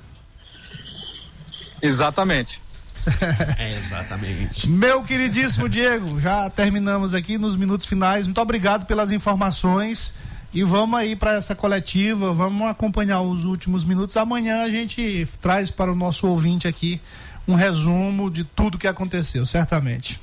[1.81, 2.61] Exatamente.
[3.57, 4.67] É, exatamente.
[4.67, 8.27] Meu queridíssimo Diego, já terminamos aqui nos minutos finais.
[8.27, 10.13] Muito obrigado pelas informações.
[10.53, 14.17] E vamos aí para essa coletiva, vamos acompanhar os últimos minutos.
[14.17, 16.99] Amanhã a gente traz para o nosso ouvinte aqui
[17.47, 20.19] um resumo de tudo que aconteceu, certamente.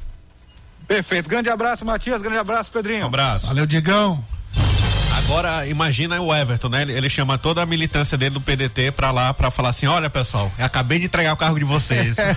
[0.86, 1.28] Perfeito.
[1.28, 2.20] Grande abraço, Matias.
[2.22, 3.04] Grande abraço, Pedrinho.
[3.04, 3.46] Um abraço.
[3.48, 4.24] Valeu, Diegão.
[5.16, 6.82] Agora, imagina o Everton, né?
[6.82, 10.10] Ele, ele chama toda a militância dele do PDT pra lá pra falar assim: olha,
[10.10, 12.16] pessoal, eu acabei de entregar o cargo de vocês.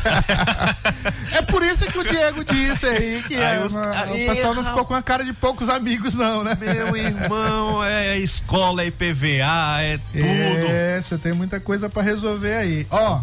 [1.33, 4.29] É por isso que o Diego disse aí que Aí é os- uma- aí, o
[4.33, 6.57] pessoal não ficou com a cara de poucos amigos, não, né?
[6.59, 10.71] Meu irmão, é escola, é IPVA, é tudo.
[10.71, 12.87] É, você tem muita coisa para resolver aí.
[12.89, 13.21] Ó,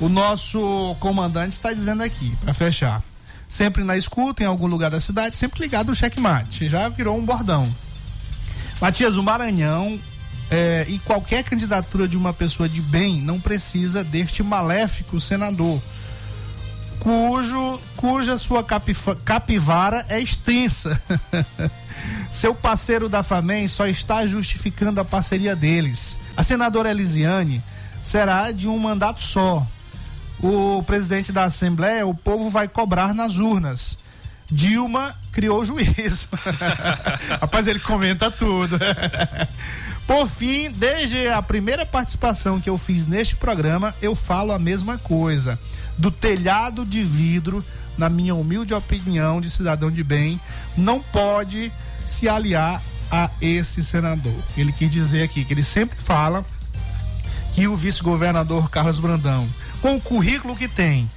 [0.00, 3.02] o nosso comandante está dizendo aqui, para fechar.
[3.52, 6.70] Sempre na escuta, em algum lugar da cidade, sempre ligado no checkmate.
[6.70, 7.70] Já virou um bordão.
[8.80, 10.00] Matias, o Maranhão
[10.50, 15.78] é, e qualquer candidatura de uma pessoa de bem não precisa deste maléfico senador,
[16.98, 20.98] cujo, cuja sua capifa- capivara é extensa.
[22.32, 26.16] Seu parceiro da FAMEM só está justificando a parceria deles.
[26.34, 27.62] A senadora Elisiane
[28.02, 29.66] será de um mandato só.
[30.42, 33.98] O presidente da Assembleia, o povo vai cobrar nas urnas.
[34.50, 36.28] Dilma criou juízo.
[37.40, 38.78] Rapaz, ele comenta tudo.
[40.06, 44.98] Por fim, desde a primeira participação que eu fiz neste programa, eu falo a mesma
[44.98, 45.58] coisa.
[45.96, 47.64] Do telhado de vidro,
[47.96, 50.40] na minha humilde opinião de cidadão de bem,
[50.76, 51.72] não pode
[52.06, 54.34] se aliar a esse senador.
[54.56, 56.44] Ele quis dizer aqui que ele sempre fala
[57.54, 59.46] que o vice-governador Carlos Brandão,
[59.82, 61.10] com o currículo que tem,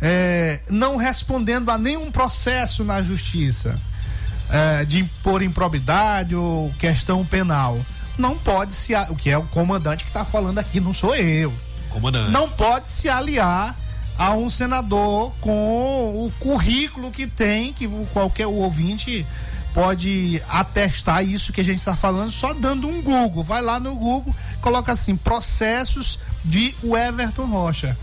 [0.00, 3.74] é, não respondendo a nenhum processo na justiça
[4.50, 7.80] é, de impor improbidade ou questão penal,
[8.18, 8.94] não pode se.
[9.08, 11.52] O que é o comandante que está falando aqui, não sou eu.
[11.88, 12.30] Comandante.
[12.30, 13.74] Não pode se aliar
[14.16, 15.50] a um senador com
[16.26, 19.26] o currículo que tem, que qualquer ouvinte
[19.74, 23.42] pode atestar isso que a gente está falando só dando um Google.
[23.42, 27.96] Vai lá no Google, coloca assim: processos de Everton Rocha.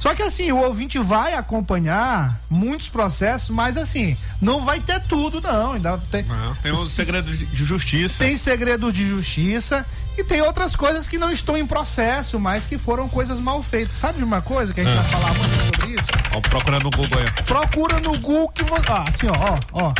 [0.00, 5.42] Só que assim, o ouvinte vai acompanhar muitos processos, mas assim, não vai ter tudo,
[5.42, 5.74] não.
[5.74, 8.24] Ainda tem, não, tem um segredo de justiça.
[8.24, 9.84] Tem segredo de justiça
[10.16, 13.94] e tem outras coisas que não estão em processo, mas que foram coisas mal feitas.
[13.94, 15.02] Sabe de uma coisa que a gente ah.
[15.02, 16.06] vai falar muito sobre isso?
[16.34, 17.44] Ó, procura no Google aí.
[17.44, 18.82] Procura no Google que você.
[18.88, 19.94] Ah, assim, ó, ó, ó.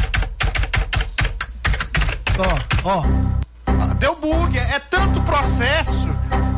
[2.40, 3.04] Ó, ó.
[3.66, 6.08] Ah, deu bug, é, é tanto processo,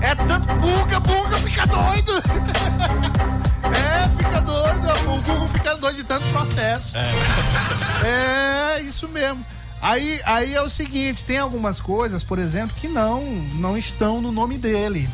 [0.01, 0.47] é tanto.
[0.55, 2.13] Buga, buga, fica doido!
[3.75, 6.97] é, fica doido, o Google fica doido de tanto processo.
[6.97, 8.77] É.
[8.79, 9.45] é, isso mesmo.
[9.81, 13.25] Aí, aí é o seguinte, tem algumas coisas, por exemplo, que não,
[13.55, 15.09] não estão no nome dele.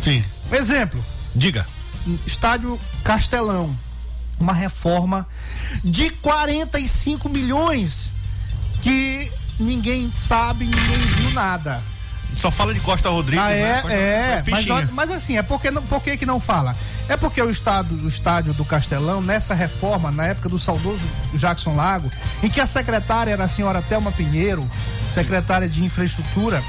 [0.00, 0.24] Sim.
[0.50, 1.04] Exemplo.
[1.34, 1.66] Diga.
[2.26, 3.76] Estádio Castelão.
[4.40, 5.28] Uma reforma
[5.84, 8.10] de 45 milhões
[8.80, 11.82] que ninguém sabe, ninguém viu nada.
[12.36, 13.44] Só fala de Costa Rodrigues.
[13.44, 13.94] Ah, é, né?
[13.94, 14.50] é.
[14.50, 16.76] Mas, mas, assim, é porque não, por que, que não fala?
[17.08, 21.74] É porque o estado, o estádio do Castelão, nessa reforma, na época do saudoso Jackson
[21.74, 22.10] Lago,
[22.42, 24.68] em que a secretária era a senhora Thelma Pinheiro,
[25.08, 26.62] secretária de infraestrutura,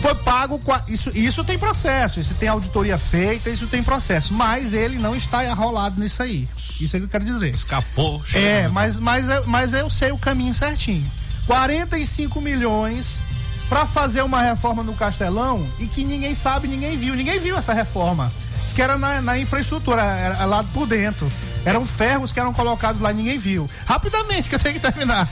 [0.00, 0.60] foi pago.
[0.86, 4.34] Isso, isso tem processo, isso tem auditoria feita, isso tem processo.
[4.34, 6.46] Mas ele não está enrolado nisso aí.
[6.78, 7.54] Isso é que eu quero dizer.
[7.54, 8.22] Escapou.
[8.34, 11.10] É, mas, mas, mas eu sei o caminho certinho.
[11.46, 13.22] 45 milhões
[13.68, 17.14] para fazer uma reforma no Castelão e que ninguém sabe, ninguém viu.
[17.14, 18.32] Ninguém viu essa reforma.
[18.62, 21.30] Diz que era na, na infraestrutura, era lá por dentro.
[21.64, 23.68] Eram ferros que eram colocados lá, ninguém viu.
[23.86, 25.28] Rapidamente, que eu tenho que terminar.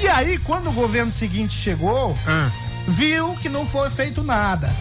[0.00, 2.50] E aí, quando o governo seguinte chegou, ah.
[2.88, 4.74] viu que não foi feito nada.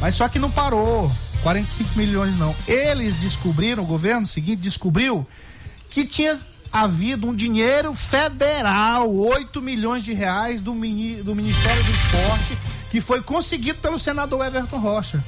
[0.00, 1.10] Mas só que não parou.
[1.42, 2.54] 45 milhões não.
[2.68, 5.26] Eles descobriram, o governo seguinte descobriu
[5.90, 6.38] que tinha
[6.72, 12.58] havido um dinheiro federal, 8 milhões de reais do, mini, do Ministério do Esporte,
[12.90, 15.22] que foi conseguido pelo senador Everton Rocha.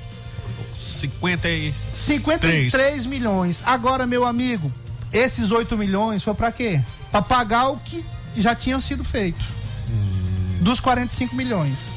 [0.75, 1.75] 50 e...
[1.93, 3.63] 53 milhões.
[3.67, 4.73] Agora, meu amigo,
[5.13, 6.81] esses 8 milhões foi para quê?
[7.13, 8.05] Para pagar o que
[8.37, 9.45] já tinha sido feito.
[9.89, 10.59] Hum.
[10.61, 11.95] Dos 45 milhões.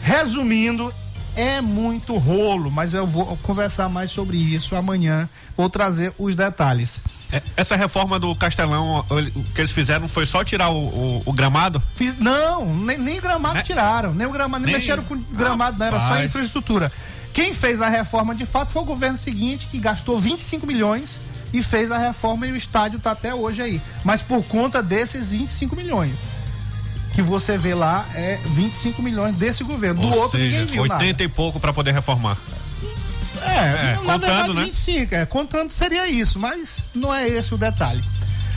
[0.00, 0.92] Resumindo,
[1.36, 5.28] é muito rolo, mas eu vou conversar mais sobre isso amanhã.
[5.56, 7.00] Vou trazer os detalhes.
[7.32, 11.32] É, essa reforma do Castelão, o que eles fizeram foi só tirar o, o, o
[11.32, 11.82] gramado?
[11.96, 13.62] Fiz, não, nem, nem gramado é?
[13.62, 16.92] tiraram, nem o gramado, nem, nem mexeram com gramado, não, era só infraestrutura.
[17.32, 21.18] Quem fez a reforma de fato foi o governo seguinte, que gastou 25 milhões
[21.52, 23.80] e fez a reforma e o estádio está até hoje aí.
[24.04, 26.26] Mas por conta desses 25 milhões
[27.12, 30.00] que você vê lá é 25 milhões desse governo.
[30.00, 31.22] Do Ou outro seja, ninguém viu 80 nada.
[31.22, 32.36] e pouco para poder reformar.
[33.42, 34.64] É, é na contando, verdade, né?
[34.64, 38.02] 25, é, contando seria isso, mas não é esse o detalhe.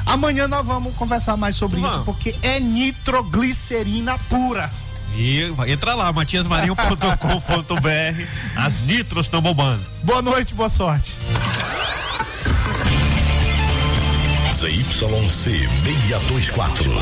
[0.06, 1.96] Amanhã nós vamos conversar mais sobre vamos.
[1.96, 4.70] isso, porque é nitroglicerina pura.
[5.16, 8.28] E entra lá, matiasmarinho.com.br.
[8.56, 9.82] As nitros estão bombando.
[10.04, 11.16] Boa noite, boa sorte.
[14.54, 17.02] ZYC 624.